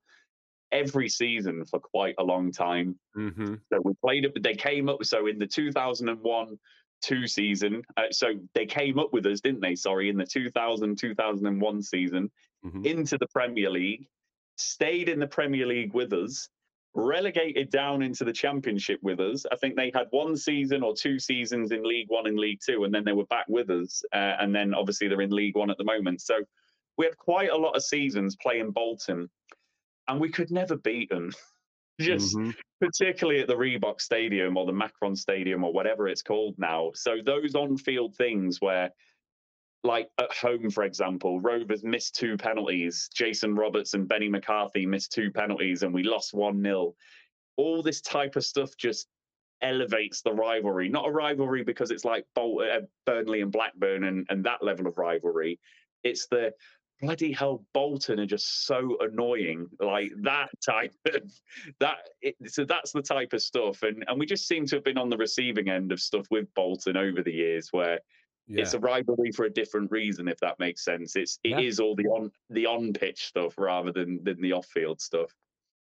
[0.72, 2.98] every season for quite a long time.
[3.18, 3.56] Mm-hmm.
[3.72, 4.34] So we played it.
[4.34, 5.04] But they came up.
[5.04, 6.60] So in the 2001
[7.02, 9.76] two season, uh, so they came up with us, didn't they?
[9.76, 12.32] Sorry, in the 2000 2001 season
[12.66, 12.86] mm-hmm.
[12.86, 14.08] into the Premier League,
[14.56, 16.50] stayed in the Premier League with us,
[16.96, 19.46] relegated down into the Championship with us.
[19.52, 22.84] I think they had one season or two seasons in League One and League Two,
[22.84, 24.04] and then they were back with us.
[24.14, 26.22] Uh, and then obviously they're in League One at the moment.
[26.22, 26.36] So
[26.98, 29.30] we had quite a lot of seasons playing Bolton,
[30.08, 31.32] and we could never beat them.
[32.02, 32.50] Just mm-hmm.
[32.82, 36.92] particularly at the Reebok Stadium or the Macron Stadium or whatever it's called now.
[36.96, 38.90] So those on-field things where
[39.84, 43.10] like at home, for example, Rovers missed two penalties.
[43.14, 46.96] Jason Roberts and Benni McCarthy missed two penalties, and we lost 1 0.
[47.58, 49.08] All this type of stuff just
[49.62, 50.90] elevates the rivalry.
[50.90, 54.88] Not a rivalry because it's like Bol- uh, Burnley and Blackburn and, and that level
[54.88, 55.60] of rivalry.
[56.04, 56.54] It's the
[57.02, 59.68] bloody hell Bolton are just so annoying.
[59.80, 61.32] Like that type of
[61.80, 62.10] that.
[62.22, 64.98] It, so that's the type of stuff, and and we just seem to have been
[64.98, 68.00] on the receiving end of stuff with Bolton over the years where
[68.48, 68.62] yeah.
[68.62, 71.16] It's a rivalry for a different reason, if that makes sense.
[71.16, 71.60] It's it yeah.
[71.60, 75.34] is all the on the on pitch stuff rather than than the off field stuff.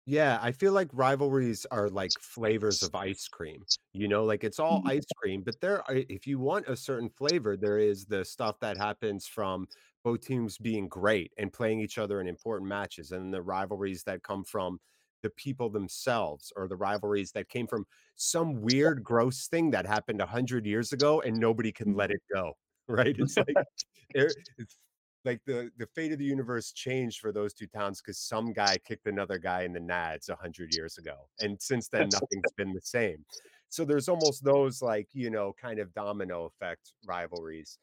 [0.05, 3.63] Yeah, I feel like rivalries are like flavors of ice cream.
[3.93, 4.89] You know, like it's all mm-hmm.
[4.89, 8.59] ice cream, but there are, if you want a certain flavor, there is the stuff
[8.61, 9.67] that happens from
[10.03, 14.23] both teams being great and playing each other in important matches and the rivalries that
[14.23, 14.79] come from
[15.21, 20.19] the people themselves or the rivalries that came from some weird gross thing that happened
[20.19, 22.53] 100 years ago and nobody can let it go
[22.87, 23.15] right?
[23.19, 23.59] It's like
[24.13, 24.77] it's
[25.25, 28.77] like the the fate of the universe changed for those two towns because some guy
[28.77, 32.81] kicked another guy in the nads 100 years ago and since then nothing's been the
[32.81, 33.25] same.
[33.69, 37.77] So there's almost those like you know kind of domino effect rivalries.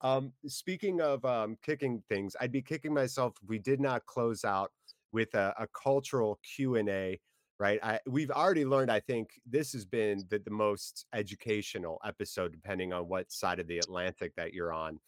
[0.00, 4.72] Um speaking of um kicking things i'd be kicking myself we did not close out
[5.12, 7.18] with a, a cultural q&a
[7.60, 7.80] right?
[7.82, 12.92] I, we've already learned i think this has been the, the most educational episode depending
[12.92, 15.00] on what side of the atlantic that you're on.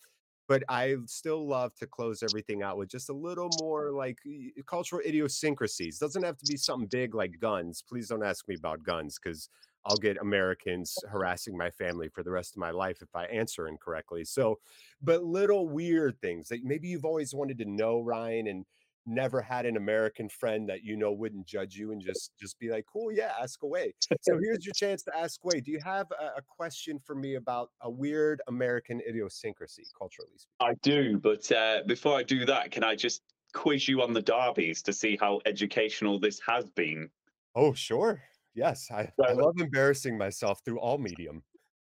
[0.49, 4.19] But i still love to close everything out with just a little more like
[4.67, 5.99] cultural idiosyncrasies.
[5.99, 7.85] Doesn't have to be something big like guns.
[7.89, 9.49] Please don't ask me about guns because
[9.87, 13.69] I'll get Americans harassing my family for the rest of my life if I answer
[13.69, 14.25] incorrectly.
[14.25, 14.59] So,
[15.01, 18.67] but little weird things that maybe you've always wanted to know, Ryan, and
[19.11, 22.71] never had an American friend that you know wouldn't judge you and just just be
[22.71, 23.95] like, cool, yeah, ask away.
[24.23, 25.61] So here's your chance to ask away.
[25.61, 30.55] Do you have a, a question for me about a weird American idiosyncrasy, culturally speaking?
[30.61, 34.23] I do, but uh, before I do that, can I just quiz you on the
[34.23, 37.11] derbies to see how educational this has been?
[37.55, 38.23] Oh, sure.
[38.55, 41.43] Yes, I, I love embarrassing myself through all medium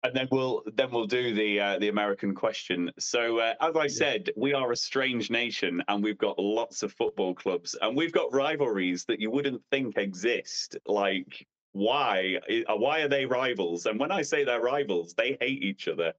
[0.03, 2.91] and then we'll then we'll do the uh, the American question.
[2.99, 6.93] So uh, as I said, we are a strange nation, and we've got lots of
[6.93, 10.77] football clubs, and we've got rivalries that you wouldn't think exist.
[10.87, 12.39] Like why
[12.69, 13.87] uh, why are they rivals?
[13.87, 16.13] And when I say they're rivals, they hate each other.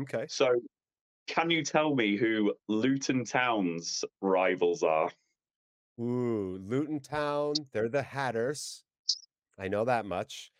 [0.00, 0.26] Okay.
[0.28, 0.60] So
[1.26, 5.10] can you tell me who Luton Town's rivals are?
[6.00, 7.54] Ooh, Luton Town.
[7.72, 8.84] They're the Hatters.
[9.58, 10.50] I know that much.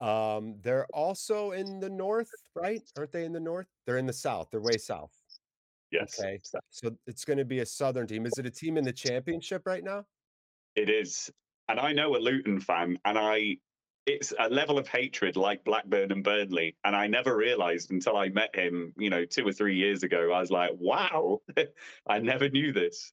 [0.00, 2.82] Um, they're also in the north, right?
[2.96, 3.66] Aren't they in the north?
[3.86, 4.48] They're in the south.
[4.50, 5.12] They're way south.
[5.90, 6.20] Yes.
[6.20, 6.38] Okay.
[6.70, 8.26] So it's going to be a southern team.
[8.26, 10.04] Is it a team in the championship right now?
[10.76, 11.30] It is.
[11.68, 13.58] And I know a Luton fan, and I
[14.08, 16.76] it's a level of hatred like Blackburn and Burnley.
[16.84, 20.32] And I never realized until I met him, you know, two or three years ago.
[20.32, 21.42] I was like, wow,
[22.06, 23.12] I never knew this.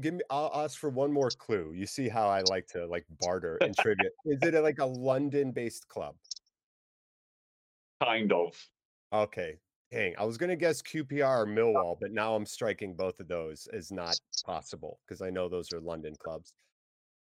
[0.00, 0.20] Give me.
[0.30, 1.72] I'll ask for one more clue.
[1.74, 4.10] You see how I like to like barter and trivia.
[4.24, 6.14] Is it like a London-based club?
[8.02, 8.54] Kind of.
[9.12, 9.58] Okay.
[9.90, 13.68] Dang, I was gonna guess QPR or Millwall, but now I'm striking both of those
[13.72, 16.52] as not possible because I know those are London clubs.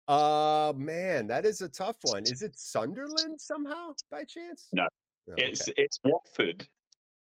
[0.07, 2.23] Uh man, that is a tough one.
[2.23, 4.67] Is it Sunderland somehow by chance?
[4.71, 5.81] No, oh, it's okay.
[5.81, 6.67] it's Watford.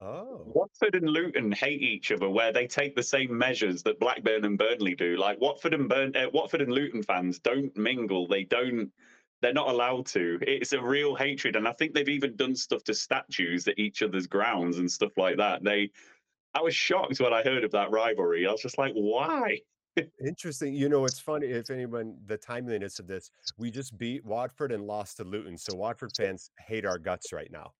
[0.03, 0.41] Oh.
[0.45, 4.57] Watford and Luton hate each other where they take the same measures that Blackburn and
[4.57, 5.15] Burnley do.
[5.15, 8.27] Like Watford and Burn, uh, Watford and Luton fans don't mingle.
[8.27, 8.91] They don't.
[9.41, 10.39] They're not allowed to.
[10.41, 14.01] It's a real hatred, and I think they've even done stuff to statues at each
[14.01, 15.63] other's grounds and stuff like that.
[15.63, 15.91] They.
[16.53, 18.45] I was shocked when I heard of that rivalry.
[18.45, 19.59] I was just like, why?
[20.25, 20.73] Interesting.
[20.73, 23.31] You know, it's funny if anyone the timeliness of this.
[23.57, 27.49] We just beat Watford and lost to Luton, so Watford fans hate our guts right
[27.51, 27.71] now.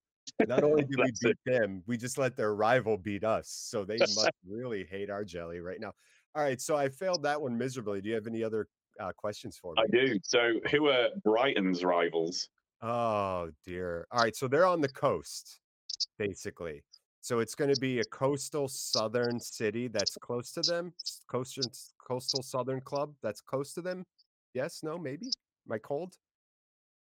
[0.48, 3.50] Not only did we beat them, we just let their rival beat us.
[3.50, 5.94] So they must really hate our jelly right now.
[6.36, 8.02] All right, so I failed that one miserably.
[8.02, 8.68] Do you have any other
[9.00, 9.84] uh, questions for me?
[9.84, 10.20] I do.
[10.24, 12.50] So, who are Brighton's rivals?
[12.82, 14.08] Oh dear.
[14.12, 15.60] All right, so they're on the coast,
[16.18, 16.84] basically.
[17.22, 20.94] So it's going to be a coastal southern city that's close to them.
[21.30, 21.72] Coastal
[22.06, 24.06] coastal southern club that's close to them.
[24.54, 25.28] Yes, no, maybe.
[25.28, 26.16] Am I cold?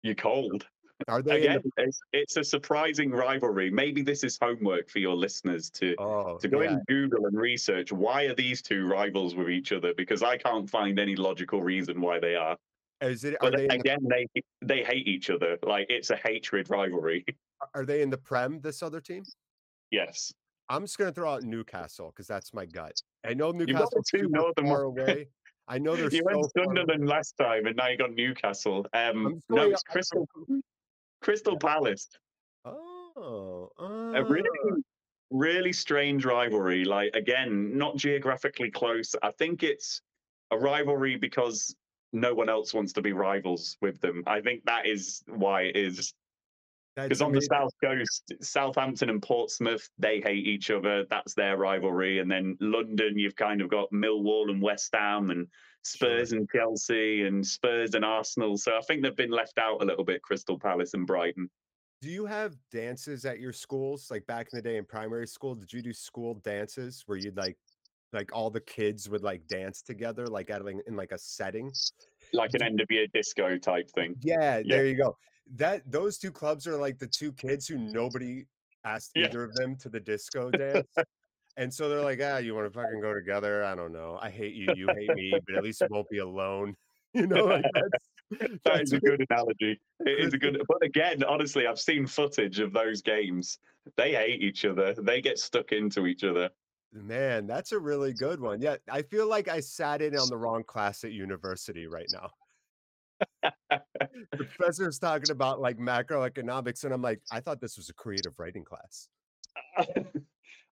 [0.02, 0.66] You're cold?
[1.08, 1.84] Are they Again, the...
[1.84, 3.70] it's, it's, a surprising rivalry.
[3.70, 6.72] Maybe this is homework for your listeners to oh, to go yeah.
[6.72, 10.70] and Google and research why are these two rivals with each other because I can't
[10.70, 12.58] find any logical reason why they are.
[13.02, 13.38] Is it?
[13.40, 14.28] But they again, the...
[14.34, 15.58] they they hate each other.
[15.62, 17.26] Like it's a hatred rivalry.
[17.76, 18.60] Are they in the Prem?
[18.62, 19.24] This other team?
[19.92, 20.34] Yes.
[20.70, 23.00] I'm just going to throw out Newcastle because that's my gut.
[23.26, 24.30] I know Newcastle too
[24.60, 25.28] far away.
[25.68, 26.14] I know there's.
[26.14, 28.86] You so went Sunderland last time, and now you got Newcastle.
[28.94, 30.28] Um, no, it's Crystal.
[31.28, 32.08] Crystal Palace.
[32.64, 34.76] Oh, a really, ah.
[35.30, 36.86] really strange rivalry.
[36.86, 39.14] Like again, not geographically close.
[39.22, 40.02] I think it's
[40.52, 41.76] a rivalry because
[42.14, 44.24] no one else wants to be rivals with them.
[44.26, 46.14] I think that is why it is.
[46.96, 51.04] Because on the south coast, Southampton and Portsmouth, they hate each other.
[51.10, 52.20] That's their rivalry.
[52.20, 55.48] And then London, you've kind of got Millwall and West Ham and
[55.88, 56.40] Spurs sure.
[56.40, 58.58] and Chelsea and Spurs and Arsenal.
[58.58, 61.50] So I think they've been left out a little bit, Crystal Palace and Brighton.
[62.02, 64.10] Do you have dances at your schools?
[64.12, 67.38] Like back in the day in primary school, did you do school dances where you'd
[67.38, 67.58] like
[68.14, 71.72] like all the kids would like dance together, like at like in like a setting?
[72.34, 74.16] Like an end of year disco type thing.
[74.22, 75.18] Yeah, yeah, there you go.
[75.56, 78.46] That those two clubs are like the two kids who nobody
[78.86, 79.26] asked yeah.
[79.26, 80.88] either of them to the disco dance.
[81.58, 83.64] And so they're like, ah, you want to fucking go together?
[83.64, 84.20] I don't know.
[84.22, 84.68] I hate you.
[84.76, 86.76] You hate me, but at least it won't be alone.
[87.14, 89.80] You know, like that's, that is a good analogy.
[90.02, 93.58] It is a good, but again, honestly, I've seen footage of those games.
[93.96, 94.94] They hate each other.
[94.94, 96.50] They get stuck into each other.
[96.94, 98.62] Man, that's a really good one.
[98.62, 102.30] Yeah, I feel like I sat in on the wrong class at university right now.
[103.72, 108.38] the professor's talking about like macroeconomics, and I'm like, I thought this was a creative
[108.38, 109.08] writing class.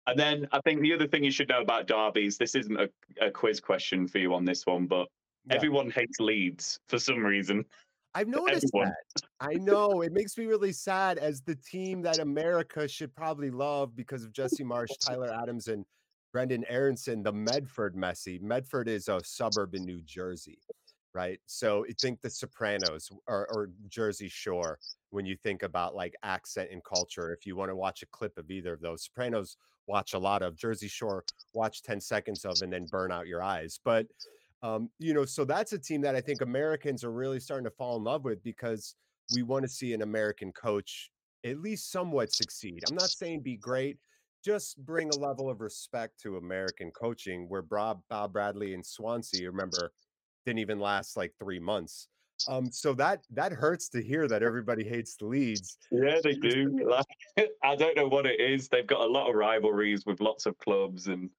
[0.08, 2.89] And then I think the other thing you should know about derbies, this isn't a,
[3.20, 5.08] a quiz question for you on this one, but
[5.47, 5.56] yeah.
[5.56, 7.66] everyone hates Leeds for some reason.
[8.14, 8.93] I've noticed everyone.
[9.16, 9.24] that.
[9.39, 13.95] I know it makes me really sad as the team that America should probably love
[13.95, 15.86] because of Jesse Marsch, Tyler Adams, and
[16.36, 18.41] Brenden Aaronson, the Medford Messi.
[18.41, 20.60] Medford is a suburb in New Jersey,
[21.14, 21.39] right?
[21.45, 24.78] So I think the Sopranos or, or Jersey Shore
[25.12, 27.32] when you think about like accent and culture.
[27.32, 29.58] If you want to watch a clip of either of those, Sopranos
[29.88, 31.24] watch a lot of Jersey Shore,
[31.54, 33.80] watch 10 seconds of, and then burn out your eyes.
[33.84, 34.08] But
[34.64, 37.72] Um, you know, so that's a team that I think Americans are really starting to
[37.72, 38.96] fall in love with because
[39.34, 41.12] we want to see an American coach
[41.46, 42.84] at least somewhat succeed.
[42.90, 44.00] I'm not saying be great,
[44.44, 49.52] just bring a level of respect to American coaching where Bob, Bob Bradley and Swansea,
[49.52, 49.92] remember,
[50.46, 52.08] didn't even last like three months.
[52.48, 55.78] Um, so that that hurts to hear that everybody hates the Leeds.
[55.92, 56.88] Yeah, they do.
[56.88, 57.06] Like,
[57.64, 58.68] I don't know what it is.
[58.68, 61.30] They've got a lot of rivalries with lots of clubs, and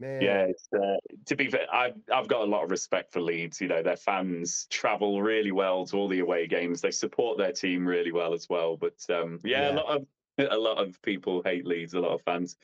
[0.00, 0.20] Man.
[0.20, 3.60] yeah, uh, to be fair, I've I've got a lot of respect for Leeds.
[3.60, 6.80] You know, their fans travel really well to all the away games.
[6.80, 8.76] They support their team really well as well.
[8.76, 10.06] But um, yeah, yeah, a lot of
[10.52, 11.94] a lot of people hate Leeds.
[11.94, 12.56] A lot of fans.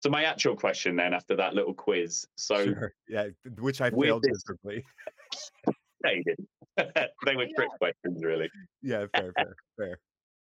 [0.00, 2.94] So my actual question then, after that little quiz, so sure.
[3.08, 3.28] yeah,
[3.58, 4.84] which I failed miserably.
[6.02, 6.36] they did.
[7.24, 8.50] they were trick questions, really.
[8.82, 9.98] Yeah, fair, fair, fair.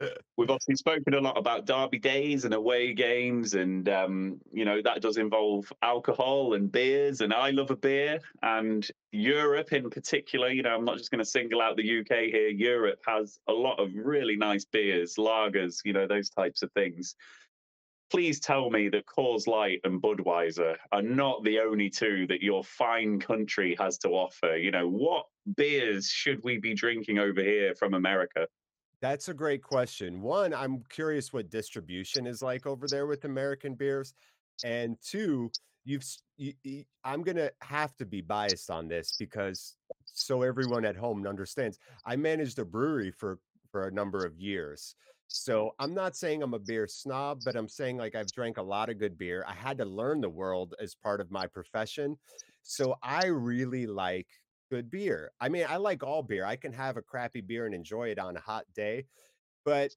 [0.37, 4.81] We've obviously spoken a lot about derby days and away games, and um, you know
[4.81, 7.21] that does involve alcohol and beers.
[7.21, 10.49] And I love a beer, and Europe in particular.
[10.49, 12.49] You know, I'm not just going to single out the UK here.
[12.49, 17.15] Europe has a lot of really nice beers, lagers, you know, those types of things
[18.13, 22.63] please tell me that Coors Light and Budweiser are not the only two that your
[22.63, 24.55] fine country has to offer.
[24.55, 25.25] You know, what
[25.57, 28.45] beers should we be drinking over here from America?
[29.01, 30.21] That's a great question.
[30.21, 34.13] One, I'm curious what distribution is like over there with American beers.
[34.63, 35.49] And two,
[35.83, 36.05] you've
[36.37, 41.25] you, you, I'm to have to be biased on this because so everyone at home
[41.25, 41.79] understands.
[42.05, 43.39] I managed a brewery for
[43.71, 44.95] for a number of years.
[45.35, 48.61] So I'm not saying I'm a beer snob, but I'm saying like I've drank a
[48.61, 49.43] lot of good beer.
[49.47, 52.17] I had to learn the world as part of my profession.
[52.61, 54.27] So I really like
[54.69, 55.31] good beer.
[55.41, 56.45] I mean, I like all beer.
[56.45, 59.05] I can have a crappy beer and enjoy it on a hot day.
[59.65, 59.91] But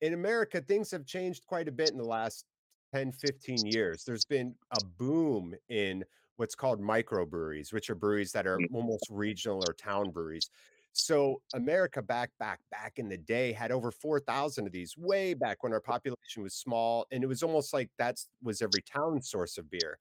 [0.00, 2.44] in America, things have changed quite a bit in the last
[2.92, 4.02] 10, 15 years.
[4.02, 6.04] There's been a boom in
[6.36, 8.66] what's called microbreweries, which are breweries that are mm.
[8.74, 10.50] almost regional or town breweries.
[10.92, 15.62] So America back back back in the day had over 4,000 of these way back
[15.62, 19.56] when our population was small and it was almost like that was every town source
[19.56, 19.98] of beer.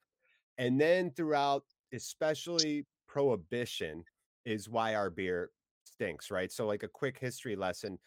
[0.57, 1.63] And then throughout
[1.93, 4.03] especially prohibition
[4.45, 5.51] is why our beer
[5.83, 6.51] stinks, right?
[6.51, 7.97] So like a quick history lesson,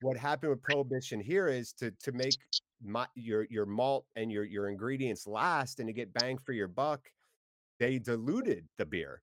[0.00, 2.36] what happened with prohibition here is to to make
[2.82, 6.68] my, your your malt and your your ingredients last and to get bang for your
[6.68, 7.10] buck,
[7.78, 9.22] they diluted the beer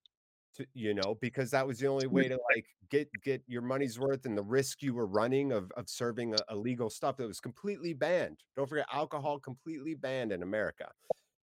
[0.73, 4.25] you know, because that was the only way to like get get your money's worth
[4.25, 8.39] and the risk you were running of of serving illegal stuff that was completely banned.
[8.55, 10.89] Don't forget, alcohol completely banned in America.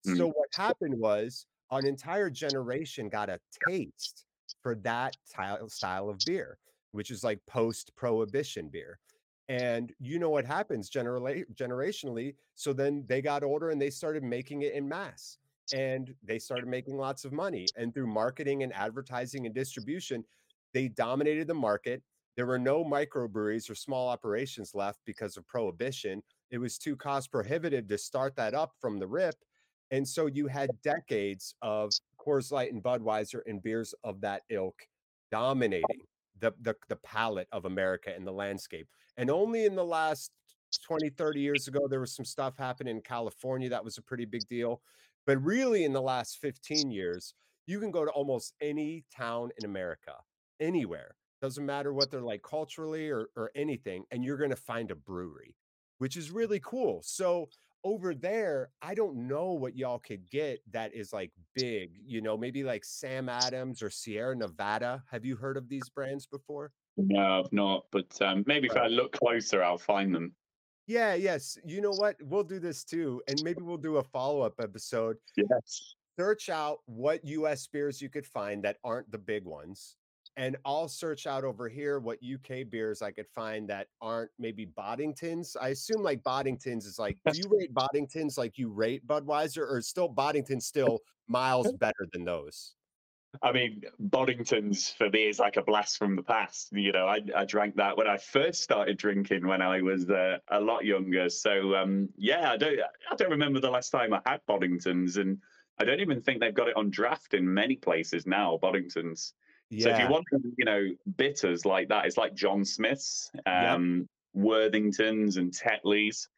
[0.07, 0.17] Mm.
[0.17, 4.25] So what happened was an entire generation got a taste
[4.63, 6.59] for that style style of beer,
[6.93, 8.99] which is like post prohibition beer.
[9.49, 12.35] And you know what happens generally generationally.
[12.55, 15.39] So then they got older and they started making it in mass
[15.73, 17.67] and they started making lots of money.
[17.77, 20.25] And through marketing and advertising and distribution,
[20.75, 22.03] they dominated the market.
[22.37, 26.23] There were no microbreweries or small operations left because of prohibition.
[26.51, 29.35] It was too cost prohibitive to start that up from the rip.
[29.91, 31.91] And so you had decades of
[32.21, 34.87] Coors Light and Budweiser and beers of that ilk
[35.31, 36.03] dominating
[36.41, 38.87] the, the, the palette of America and the landscape.
[39.17, 40.31] And only in the last
[40.87, 44.25] 20, 30 years ago, there was some stuff happening in California that was a pretty
[44.25, 44.81] big deal.
[45.29, 47.35] But really, in the last 15 years,
[47.67, 50.15] you can go to almost any town in America,
[50.59, 51.17] anywhere.
[51.43, 54.95] Doesn't matter what they're like culturally or, or anything, and you're going to find a
[54.95, 55.55] brewery,
[55.99, 57.03] which is really cool.
[57.05, 57.51] So,
[57.85, 62.39] over there, I don't know what y'all could get that is like big, you know,
[62.39, 65.05] maybe like Sam Adams or Sierra Nevada.
[65.11, 66.73] Have you heard of these brands before?
[66.97, 67.85] No, I've not.
[67.93, 70.35] But um, maybe if I look closer, I'll find them.
[70.89, 71.59] Yeah, yes.
[71.67, 72.17] You know what?
[72.23, 73.23] We'll do this too.
[73.29, 75.19] And maybe we'll do a follow-up episode.
[75.37, 75.95] Yes.
[76.19, 79.97] Search out what US beers you could find that aren't the big ones.
[80.39, 84.67] And I'll search out over here what UK beers I could find that aren't maybe
[84.67, 85.57] Boddingtons.
[85.61, 89.83] I assume like Boddingtons is like, do you rate Boddingtons like you rate Budweiser, or
[89.83, 92.75] still Boddington still miles better than those?
[93.43, 96.69] I mean, Boddington's for me is like a blast from the past.
[96.73, 100.39] You know, I, I drank that when I first started drinking when I was uh,
[100.49, 101.29] a lot younger.
[101.29, 102.79] So um, yeah, I don't
[103.11, 105.39] I don't remember the last time I had Boddingtons, and
[105.79, 108.59] I don't even think they've got it on draft in many places now.
[108.63, 109.33] Boddingtons.
[109.71, 109.85] Yeah.
[109.85, 110.25] So if you want,
[110.57, 114.45] you know, bitters like that, it's like John Smith's, um, yep.
[114.45, 116.29] Worthingtons, and Tetleys,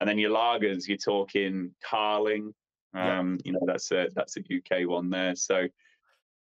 [0.00, 2.52] and then your lagers, you're talking Carling.
[2.94, 3.40] Um, yep.
[3.44, 5.36] You know, that's a that's a UK one there.
[5.36, 5.68] So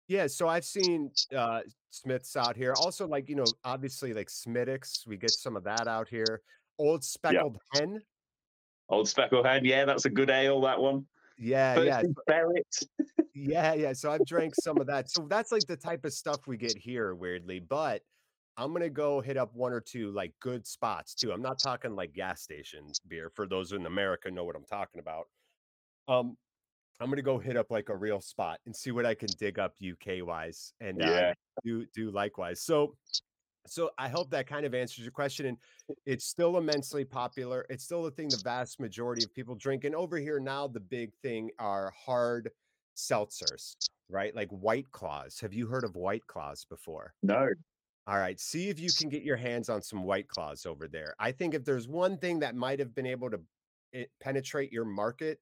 [0.09, 2.73] yeah, so I've seen uh Smiths out here.
[2.77, 6.41] Also, like, you know, obviously like Smithwick's, we get some of that out here.
[6.77, 8.01] Old Speckled Hen.
[8.89, 11.05] Old Speckled Hen, yeah, that's a good ale, that one.
[11.37, 12.01] Yeah, yeah.
[12.27, 12.75] Ferret.
[13.35, 13.93] yeah, yeah.
[13.93, 15.09] So I've drank some of that.
[15.09, 17.59] So that's like the type of stuff we get here, weirdly.
[17.59, 18.01] But
[18.57, 21.31] I'm gonna go hit up one or two like good spots too.
[21.31, 23.31] I'm not talking like gas stations beer.
[23.35, 25.27] For those in America, know what I'm talking about.
[26.07, 26.35] Um,
[26.99, 29.57] I'm gonna go hit up like a real spot and see what I can dig
[29.57, 31.33] up UK wise and uh,
[31.63, 32.61] do do likewise.
[32.61, 32.95] So
[33.67, 35.45] so I hope that kind of answers your question.
[35.45, 35.57] And
[36.05, 37.65] it's still immensely popular.
[37.69, 39.83] It's still the thing the vast majority of people drink.
[39.83, 42.49] And over here now, the big thing are hard
[42.97, 43.75] seltzers,
[44.09, 44.35] right?
[44.35, 45.39] Like White Claws.
[45.39, 47.13] Have you heard of White Claws before?
[47.21, 47.49] No.
[48.07, 48.39] All right.
[48.39, 51.13] See if you can get your hands on some White Claws over there.
[51.19, 53.39] I think if there's one thing that might have been able to
[53.93, 55.39] eh, penetrate your market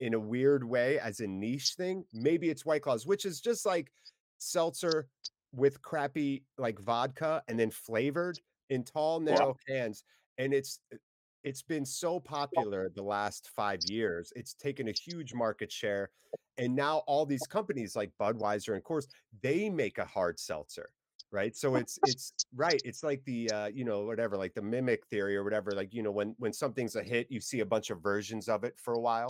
[0.00, 3.64] in a weird way as a niche thing, maybe it's White Claws, which is just
[3.64, 3.90] like
[4.38, 5.08] seltzer
[5.52, 8.38] with crappy like vodka and then flavored
[8.70, 9.56] in tall narrow wow.
[9.66, 10.04] cans
[10.38, 10.96] and it's uh,
[11.44, 16.10] it's been so popular the last 5 years it's taken a huge market share
[16.58, 19.06] and now all these companies like Budweiser and Coors
[19.40, 20.90] they make a hard seltzer
[21.32, 21.56] right?
[21.56, 25.36] So it's it's right it's like the uh you know whatever like the mimic theory
[25.36, 28.02] or whatever like you know when when something's a hit you see a bunch of
[28.02, 29.28] versions of it for a while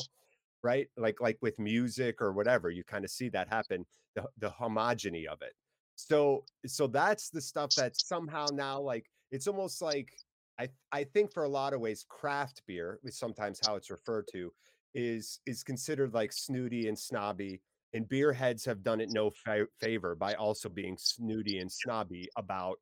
[0.67, 3.87] right like like with music or whatever you kind of see that happen
[4.17, 5.55] the the homogeny of it
[5.95, 10.11] so so that's the stuff that somehow now like it's almost like
[10.59, 14.27] I I think for a lot of ways craft beer is sometimes how it's referred
[14.33, 14.53] to
[14.95, 17.61] is is considered like snooty and snobby
[17.93, 22.29] and beer heads have done it no fa- favor by also being snooty and snobby
[22.37, 22.79] about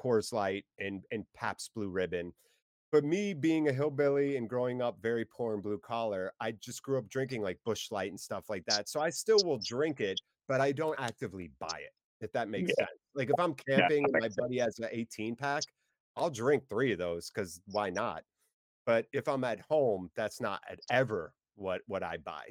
[0.00, 2.32] Coors Light and and Pabst Blue Ribbon.
[2.96, 6.82] But me being a hillbilly and growing up very poor and blue collar, I just
[6.82, 8.88] grew up drinking like Busch Light and stuff like that.
[8.88, 10.18] So I still will drink it,
[10.48, 11.92] but I don't actively buy it
[12.22, 12.86] if that makes yeah.
[12.86, 12.98] sense.
[13.14, 15.64] Like if I'm camping yeah, and my buddy has an 18 pack,
[16.16, 18.22] I'll drink three of those because why not?
[18.86, 22.44] But if I'm at home, that's not ever what what I buy.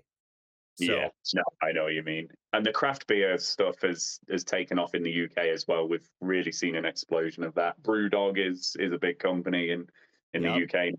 [0.75, 2.27] So, yeah, no, I know what you mean.
[2.53, 5.87] And the craft beer stuff has has taken off in the UK as well.
[5.87, 7.81] We've really seen an explosion of that.
[7.81, 9.87] BrewDog is is a big company in
[10.35, 10.69] in yep.
[10.69, 10.93] the UK.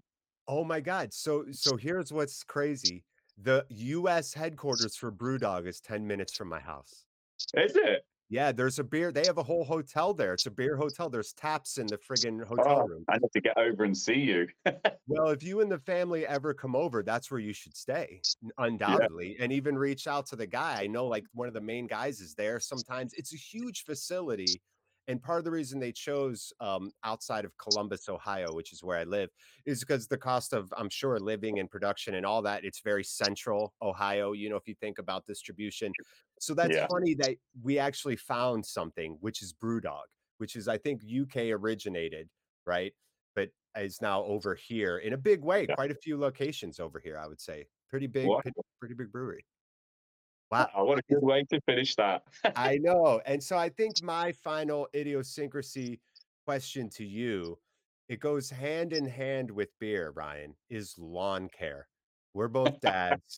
[0.49, 1.13] Oh my god!
[1.13, 3.05] So so here's what's crazy:
[3.41, 4.33] the U.S.
[4.33, 7.05] headquarters for BrewDog is ten minutes from my house.
[7.55, 8.05] Is it?
[8.29, 9.13] Yeah, there's a beer.
[9.13, 10.35] They have a whole hotel there.
[10.35, 11.09] It's a beer hotel.
[11.09, 13.05] There's taps in the friggin' hotel oh, room.
[13.09, 14.49] I have to get over and see you.
[15.07, 18.21] well, if you and the family ever come over, that's where you should stay,
[18.59, 19.45] undoubtedly, yeah.
[19.45, 20.81] and even reach out to the guy.
[20.81, 22.59] I know, like one of the main guys is there.
[22.59, 24.61] Sometimes it's a huge facility
[25.09, 28.99] and part of the reason they chose um, outside of Columbus, Ohio, which is where
[28.99, 29.31] I live,
[29.65, 33.05] is because the cost of, I'm sure, living and production and all that, it's very
[33.05, 35.93] central Ohio, you know, if you think about distribution.
[36.41, 36.87] So that's yeah.
[36.91, 40.07] funny that we actually found something, which is Brewdog,
[40.39, 42.29] which is, I think, UK originated,
[42.67, 42.93] right?
[43.35, 45.75] But is now over here in a big way, yeah.
[45.75, 47.67] quite a few locations over here, I would say.
[47.89, 49.45] Pretty big, pretty, pretty big brewery.
[50.51, 50.69] Wow.
[50.75, 52.23] what a good way to finish that.
[52.55, 53.21] I know.
[53.27, 56.01] And so I think my final idiosyncrasy
[56.47, 57.59] question to you,
[58.09, 61.89] it goes hand in hand with beer, Ryan, is lawn care.
[62.35, 63.37] We're both dads.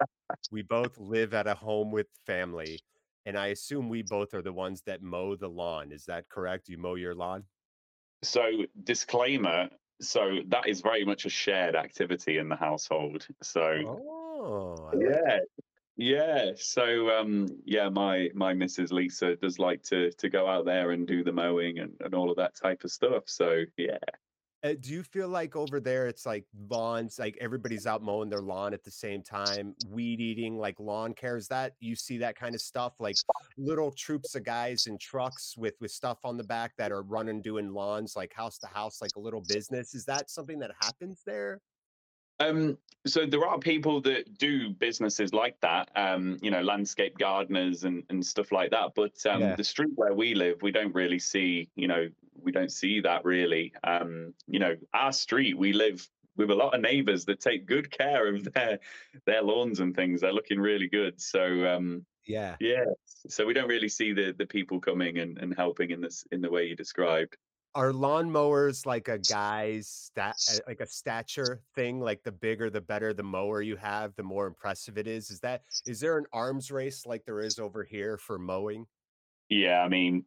[0.51, 2.81] we both live at a home with family.
[3.25, 5.93] And I assume we both are the ones that mow the lawn.
[5.93, 6.69] Is that correct?
[6.69, 7.45] You mow your lawn?
[8.23, 8.51] So,
[8.85, 9.69] disclaimer
[10.01, 13.27] so that is very much a shared activity in the household.
[13.43, 15.39] So, oh, yeah,
[15.99, 16.53] yeah.
[16.57, 18.93] So um yeah, my my Mrs.
[18.93, 22.31] Lisa does like to to go out there and do the mowing and, and all
[22.31, 23.25] of that type of stuff.
[23.27, 23.99] So yeah.
[24.65, 28.41] Uh, do you feel like over there it's like lawns, like everybody's out mowing their
[28.41, 31.37] lawn at the same time, weed eating, like lawn care?
[31.37, 33.17] Is that you see that kind of stuff, like
[33.57, 37.43] little troops of guys in trucks with with stuff on the back that are running
[37.43, 39.95] doing lawns, like house to house, like a little business?
[39.95, 41.61] Is that something that happens there?
[42.41, 47.85] Um, so there are people that do businesses like that, um, you know, landscape gardeners
[47.85, 48.93] and, and stuff like that.
[48.95, 49.57] But um, yeah.
[49.57, 52.09] the street where we live, we don't really see, you know,
[52.43, 53.73] we don't see that really.
[53.85, 57.91] Um, you know, our street, we live with a lot of neighbors that take good
[57.91, 58.79] care of their
[59.27, 60.21] their lawns and things.
[60.21, 61.21] They're looking really good.
[61.21, 62.85] So um, yeah, yeah.
[63.27, 66.41] So we don't really see the the people coming and, and helping in this in
[66.41, 67.37] the way you described
[67.75, 72.01] are lawnmowers like a guy's stat like a stature thing?
[72.01, 75.31] Like the bigger the better the mower you have the more impressive it is?
[75.31, 78.87] Is that is there an arms race like there is over here for mowing?
[79.49, 80.25] Yeah i mean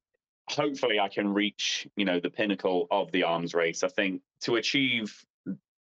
[0.50, 3.84] hopefully i can reach you know the pinnacle of the arms race.
[3.84, 5.24] I think to achieve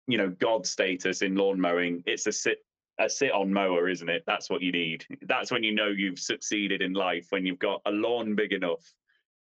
[0.06, 2.58] you know god status in lawn mowing it's a sit
[2.98, 4.22] a sit on mower isn't it?
[4.26, 5.06] That's what you need.
[5.22, 8.92] That's when you know you've succeeded in life when you've got a lawn big enough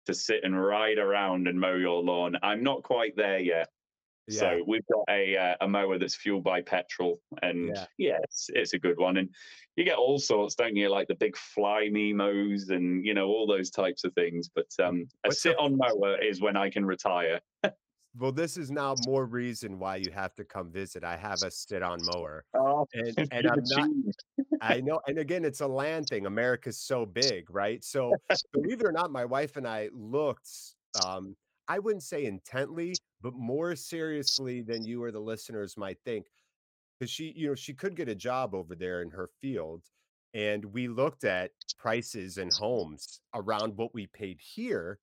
[0.06, 2.36] to sit and ride around and mow your lawn.
[2.42, 3.68] I'm not quite there yet.
[4.28, 4.40] Yeah.
[4.40, 8.50] So we've got a uh, a mower that's fueled by petrol, and yeah, yeah it's,
[8.54, 9.16] it's, a good one.
[9.16, 9.28] And
[9.74, 10.88] you get all sorts, don't you?
[10.88, 14.48] Like the big Flymos, and you know all those types of things.
[14.54, 17.40] But um, a sit on mower is when I can retire.
[18.18, 21.04] Well, this is now more reason why you have to come visit.
[21.04, 23.88] I have a sit on mower, oh, and, and I'm not.
[24.60, 26.26] I know, and again, it's a land thing.
[26.26, 27.82] America's so big, right?
[27.82, 28.12] So
[28.52, 30.48] believe it or not, my wife and I looked.
[31.04, 31.36] Um,
[31.68, 36.26] I wouldn't say intently, but more seriously than you or the listeners might think.
[36.98, 39.82] Because she, you know, she could get a job over there in her field.
[40.34, 44.98] And we looked at prices and homes around what we paid here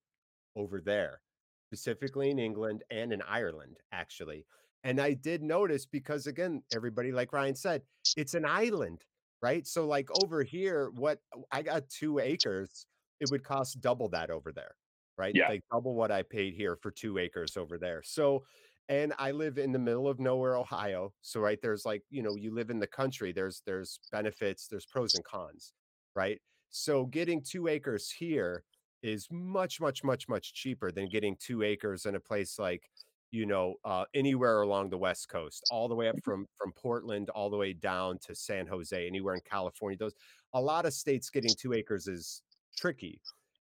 [0.55, 1.21] over there,
[1.69, 4.45] specifically in England and in Ireland, actually.
[4.83, 7.81] And I did notice because, again, everybody, like Ryan said,
[8.17, 9.03] it's an island,
[9.41, 9.67] right?
[9.67, 11.19] So, like over here, what
[11.51, 12.87] I got two acres,
[13.19, 14.75] it would cost double that over there
[15.19, 15.33] right?
[15.35, 15.49] Yeah.
[15.49, 18.01] Like double what I paid here for two acres over there.
[18.03, 18.43] So,
[18.87, 21.13] and I live in the middle of nowhere, Ohio.
[21.21, 24.85] So, right, there's like, you know, you live in the country, there's there's benefits, there's
[24.85, 25.73] pros and cons,
[26.15, 26.39] right?
[26.71, 28.63] So getting two acres here
[29.01, 32.89] is much, much, much, much cheaper than getting two acres in a place like,
[33.31, 37.29] you know, uh, anywhere along the West Coast, all the way up from from Portland,
[37.29, 39.97] all the way down to San Jose, anywhere in California.
[39.97, 40.15] Those
[40.53, 42.41] a lot of states getting two acres is
[42.75, 43.19] tricky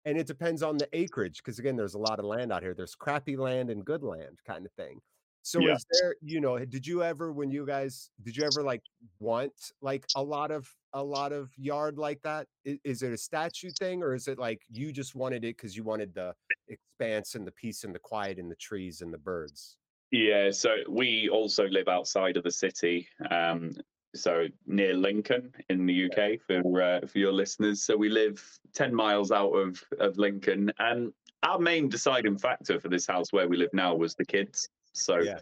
[0.07, 2.73] and it depends on the acreage because again there's a lot of land out here
[2.75, 4.99] there's crappy land and good land kind of thing
[5.43, 5.75] so yeah.
[5.75, 8.83] is there you know did you ever when you guys did you ever like
[9.21, 13.19] want like a lot of a lot of yard like that is, is it a
[13.19, 16.35] statue thing or is it like you just wanted it because you wanted the
[16.69, 19.77] expanse and the peace and the quiet and the trees and the birds
[20.11, 23.09] yeah, so we also live outside of the city.
[23.31, 23.73] Um,
[24.15, 27.83] so near Lincoln in the UK for uh, for your listeners.
[27.83, 28.43] So we live
[28.73, 33.49] ten miles out of of Lincoln, and our main deciding factor for this house where
[33.49, 34.69] we live now was the kids.
[34.93, 35.19] So.
[35.19, 35.39] Yeah.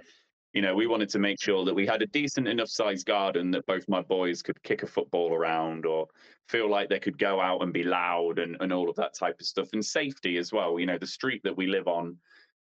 [0.55, 3.51] You know, we wanted to make sure that we had a decent enough sized garden
[3.51, 6.07] that both my boys could kick a football around or
[6.49, 9.35] feel like they could go out and be loud and, and all of that type
[9.41, 9.71] of stuff.
[9.73, 10.79] And safety as well.
[10.79, 12.17] You know, the street that we live on,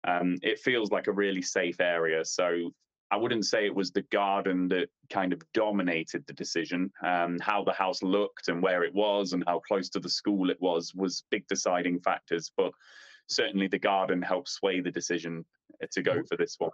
[0.08, 2.24] um, it feels like a really safe area.
[2.24, 2.72] So
[3.10, 6.92] I wouldn't say it was the garden that kind of dominated the decision.
[7.04, 10.52] Um, how the house looked and where it was and how close to the school
[10.52, 12.52] it was was big deciding factors.
[12.56, 12.72] But
[13.26, 15.44] certainly the garden helped sway the decision
[15.82, 16.70] uh, to go for this one.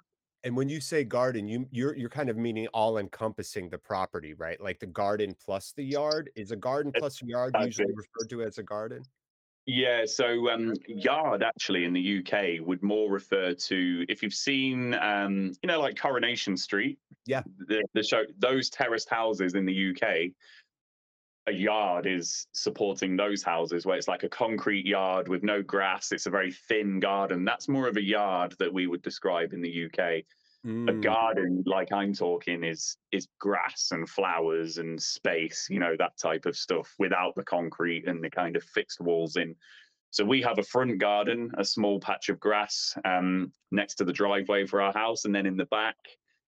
[0.45, 4.35] And when you say garden, you you're you're kind of meaning all encompassing the property,
[4.35, 4.61] right?
[4.61, 6.29] Like the garden plus the yard.
[6.35, 9.03] Is a garden plus a yard usually referred to as a garden?
[9.65, 14.93] Yeah, so um, yard actually in the UK would more refer to if you've seen,
[14.93, 16.99] um, you know, like Coronation Street.
[17.25, 17.41] Yeah.
[17.67, 20.31] The, the show those terraced houses in the UK.
[21.47, 26.11] A yard is supporting those houses where it's like a concrete yard with no grass.
[26.11, 27.45] It's a very thin garden.
[27.45, 30.23] That's more of a yard that we would describe in the UK.
[30.65, 30.89] Mm.
[30.89, 36.17] A garden, like I'm talking, is is grass and flowers and space, you know, that
[36.17, 39.55] type of stuff without the concrete and the kind of fixed walls in.
[40.09, 44.13] So we have a front garden, a small patch of grass um, next to the
[44.13, 45.97] driveway for our house, and then in the back,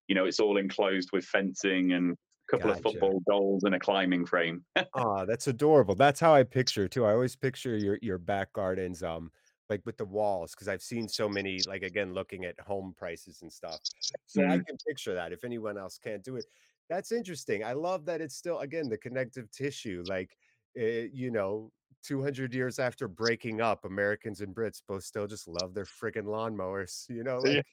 [0.08, 2.18] you know, it's all enclosed with fencing and
[2.50, 2.80] couple gotcha.
[2.80, 4.64] of football goals and a climbing frame.
[4.94, 5.96] oh, that's adorable.
[5.96, 7.06] That's how I picture too.
[7.06, 9.04] I always picture your your back gardens.
[9.04, 9.32] Um,
[9.70, 13.42] like with the walls because I've seen so many like again looking at home prices
[13.42, 13.80] and stuff.
[14.26, 14.52] So mm-hmm.
[14.52, 16.46] I can picture that if anyone else can't do it.
[16.90, 17.66] That's interesting.
[17.66, 20.38] I love that it's still again the connective tissue like
[20.80, 21.72] uh, you know
[22.04, 27.10] 200 years after breaking up Americans and Brits both still just love their friggin' lawnmowers,
[27.10, 27.40] you know?
[27.40, 27.66] Like,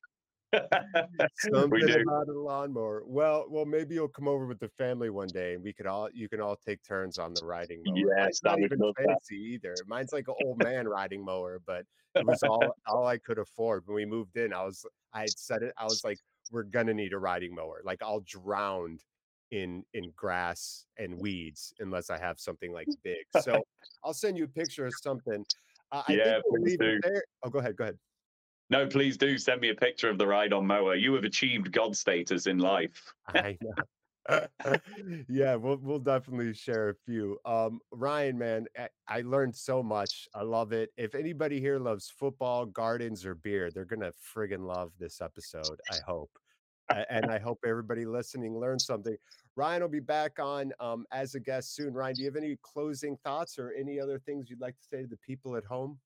[1.38, 3.02] Something about a lawnmower.
[3.06, 6.08] Well, well, maybe you'll come over with the family one day, and we could all
[6.12, 7.96] you can all take turns on the riding mower.
[7.96, 9.74] Yes, it's not even fancy either.
[9.86, 11.84] Mine's like an old man riding mower, but
[12.14, 13.84] it was all all I could afford.
[13.86, 15.72] When we moved in, I was I had said it.
[15.76, 16.18] I was like,
[16.50, 17.80] we're gonna need a riding mower.
[17.84, 18.98] Like I'll drown
[19.50, 23.24] in in grass and weeds unless I have something like big.
[23.40, 23.62] So
[24.04, 25.44] I'll send you a picture of something.
[25.92, 27.22] Uh, I yeah, think we'll leave it there.
[27.42, 27.76] Oh, go ahead.
[27.76, 27.98] Go ahead.
[28.70, 30.94] No, please do send me a picture of the ride on mower.
[30.94, 33.12] You have achieved God status in life.
[33.28, 33.74] I know.
[35.28, 37.38] yeah, we'll we'll definitely share a few.
[37.44, 40.28] Um, Ryan, man, I, I, learned so much.
[40.34, 40.90] I love it.
[40.96, 45.78] If anybody here loves football, gardens, or beer, they're gonna friggin' love this episode.
[45.92, 46.30] I hope,
[47.10, 49.16] and I hope everybody listening learns something.
[49.56, 51.92] Ryan will be back on um, as a guest soon.
[51.92, 55.02] Ryan, do you have any closing thoughts or any other things you'd like to say
[55.02, 55.98] to the people at home?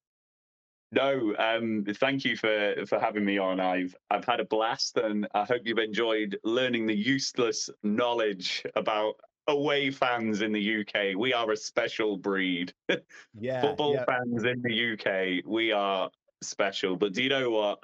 [0.91, 3.61] No, um, thank you for for having me on.
[3.61, 9.17] I've I've had a blast, and I hope you've enjoyed learning the useless knowledge about
[9.47, 11.17] away fans in the UK.
[11.17, 12.73] We are a special breed.
[13.41, 14.05] Yeah, football yeah.
[14.05, 16.11] fans in the UK, we are
[16.43, 16.97] special.
[16.97, 17.79] But do you know what?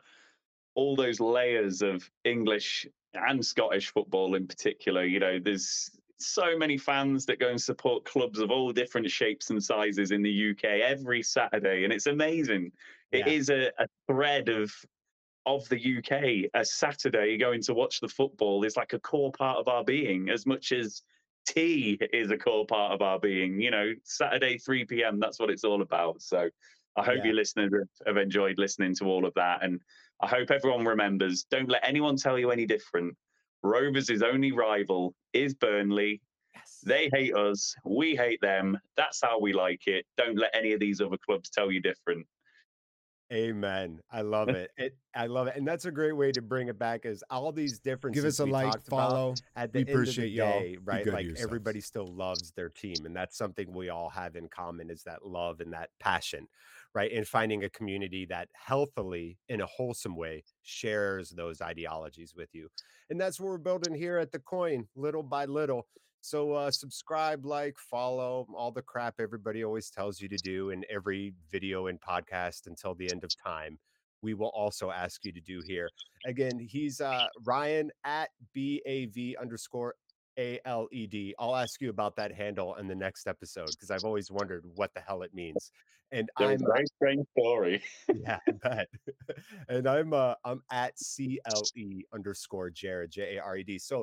[0.75, 5.05] all those layers of English and Scottish football in particular.
[5.05, 5.91] You know, there's
[6.27, 10.23] so many fans that go and support clubs of all different shapes and sizes in
[10.23, 12.73] the UK every Saturday, and it's amazing.
[13.13, 13.21] Yeah.
[13.21, 14.73] It is a, a thread of
[15.47, 16.51] of the UK.
[16.55, 20.31] A Saturday going to watch the football is like a core part of our being,
[20.31, 21.03] as much as
[21.47, 23.61] tea is a core part of our being.
[23.61, 25.21] You know, Saturday 3 p.m.
[25.21, 26.23] That's what it's all about.
[26.23, 26.49] So
[26.97, 27.25] I hope yeah.
[27.25, 27.73] your listeners
[28.07, 29.81] have enjoyed listening to all of that, and
[30.21, 31.45] I hope everyone remembers.
[31.51, 33.17] Don't let anyone tell you any different.
[33.65, 36.21] Rovers' only rival is Burnley.
[36.55, 36.81] Yes.
[36.85, 37.75] They hate us.
[37.85, 38.79] We hate them.
[38.97, 40.07] That's how we like it.
[40.17, 42.27] Don't let any of these other clubs tell you different.
[43.33, 44.01] Amen.
[44.13, 44.71] I love it.
[44.77, 44.97] it.
[45.17, 45.57] I love it.
[45.57, 48.23] And that's a great way to bring it back is all these differences.
[48.23, 49.35] Give us a like, follow.
[49.57, 50.83] At the we appreciate the day, y'all.
[50.85, 51.07] right?
[51.07, 53.07] Like everybody still loves their team.
[53.07, 56.47] And that's something we all have in common is that love and that passion,
[56.95, 57.13] right?
[57.13, 62.69] And finding a community that healthily, in a wholesome way, shares those ideologies with you.
[63.11, 65.87] And that's what we're building here at the coin, little by little.
[66.21, 70.85] So uh, subscribe, like, follow, all the crap everybody always tells you to do in
[70.91, 73.79] every video and podcast until the end of time.
[74.23, 75.91] We will also ask you to do here.
[76.27, 79.97] Again, he's uh, Ryan at BAV underscore
[80.39, 81.35] A L E D.
[81.39, 84.95] I'll ask you about that handle in the next episode because I've always wondered what
[84.95, 85.71] the hell it means.
[86.15, 87.83] And I'm a very strange story.
[88.15, 88.89] yeah, I bet.
[89.69, 93.79] and I'm uh I'm at CLE underscore Jared J A R E D.
[93.79, 94.01] So